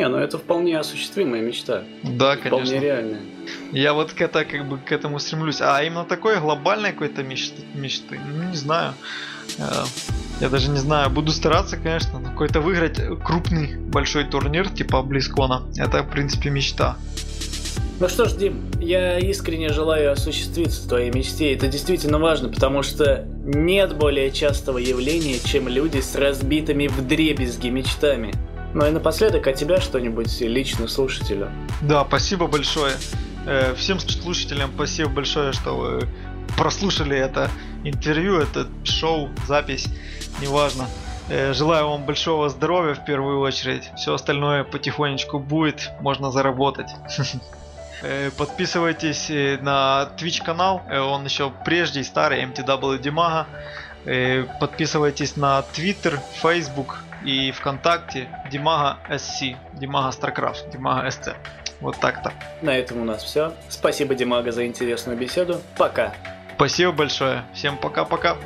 Не, 0.02 0.08
ну 0.08 0.18
это 0.18 0.40
вполне 0.40 0.80
осуществимая 0.80 1.44
мечта. 1.44 1.84
Да, 2.02 2.36
конечно. 2.36 2.66
Вполне 2.66 2.80
реальная. 2.80 3.20
Я 3.72 3.94
вот 3.94 4.14
к, 4.14 4.22
это, 4.22 4.46
как 4.46 4.68
бы, 4.68 4.80
к 4.80 4.92
этому 4.92 5.20
стремлюсь. 5.20 5.62
А 5.62 5.84
именно 5.84 6.06
такой 6.06 6.40
глобальной 6.40 6.92
какой-то 6.92 7.22
мечты, 7.22 7.62
мечты, 7.76 8.20
ну 8.26 8.50
не 8.50 8.56
знаю. 8.56 8.96
Э, 9.60 9.84
я 10.40 10.50
даже 10.50 10.72
не 10.72 10.80
знаю, 10.80 11.12
буду 11.12 11.32
стараться, 11.32 11.78
конечно, 11.78 12.18
но 12.18 12.32
какой-то 12.32 12.62
выиграть 12.62 13.00
крупный 13.24 13.78
большой 13.78 14.24
турнир 14.24 14.70
типа 14.70 15.04
Близкона. 15.04 15.68
Это, 15.78 16.02
в 16.02 16.10
принципе, 16.10 16.50
мечта. 16.50 16.98
Ну 18.00 18.10
что 18.10 18.26
ж, 18.26 18.34
Дим, 18.34 18.72
я 18.80 19.20
искренне 19.20 19.70
желаю 19.70 20.12
осуществиться 20.12 20.90
твоей 20.90 21.12
мечте. 21.12 21.54
Это 21.54 21.68
действительно 21.68 22.18
важно, 22.18 22.50
потому 22.50 22.82
что 22.82 23.28
нет 23.46 23.96
более 23.96 24.32
частого 24.32 24.80
явления, 24.80 25.38
чем 25.46 25.68
люди 25.68 26.00
с 26.00 26.16
разбитыми 26.16 26.88
в 26.88 27.06
дребезги 27.06 27.68
мечтами. 27.68 28.34
Ну 28.74 28.86
и 28.86 28.92
напоследок 28.92 29.48
от 29.48 29.56
тебя 29.56 29.82
что-нибудь 29.82 30.40
лично 30.42 30.88
слушателю. 30.88 31.52
Да, 31.82 32.06
спасибо 32.06 32.48
большое. 32.48 32.94
Э, 33.46 33.74
всем 33.76 34.00
слушателям 34.00 34.72
спасибо 34.74 35.10
большое, 35.10 35.52
что 35.52 35.76
вы 35.76 36.08
прослушали 36.58 37.18
это 37.18 37.50
интервью, 37.84 38.40
это 38.40 38.68
шоу, 38.84 39.30
запись, 39.48 39.88
неважно. 40.40 40.88
Э, 41.30 41.54
желаю 41.54 41.90
вам 41.90 42.06
большого 42.06 42.50
здоровья 42.50 42.94
в 42.94 43.04
первую 43.04 43.40
очередь. 43.40 43.90
Все 43.98 44.14
остальное 44.14 44.64
потихонечку 44.64 45.40
будет, 45.40 45.92
можно 46.02 46.32
заработать. 46.32 46.90
Э, 48.04 48.32
подписывайтесь 48.36 49.30
на 49.62 50.10
Twitch 50.18 50.44
канал, 50.44 50.82
он 50.90 51.24
еще 51.24 51.52
прежде 51.64 52.04
старый 52.04 52.44
MTW 52.46 53.00
Dimaga. 53.00 53.46
Подписывайтесь 54.60 55.36
на 55.36 55.64
Twitter, 55.76 56.20
Facebook 56.42 56.98
и 57.24 57.52
ВКонтакте 57.52 58.28
Dimaga 58.52 58.98
SC, 59.10 59.56
Dimaga 59.74 60.12
StarCraft, 60.12 60.72
Dimaga 60.72 61.08
SC. 61.08 61.36
Вот 61.82 62.00
так-то. 62.00 62.32
На 62.62 62.78
этом 62.78 63.02
у 63.02 63.06
нас 63.06 63.24
все. 63.24 63.54
Спасибо, 63.70 64.14
Димага, 64.14 64.52
за 64.52 64.66
интересную 64.68 65.18
беседу. 65.18 65.62
Пока. 65.78 66.14
Спасибо 66.56 66.92
большое. 66.92 67.44
Всем 67.54 67.76
пока-пока. 67.78 68.38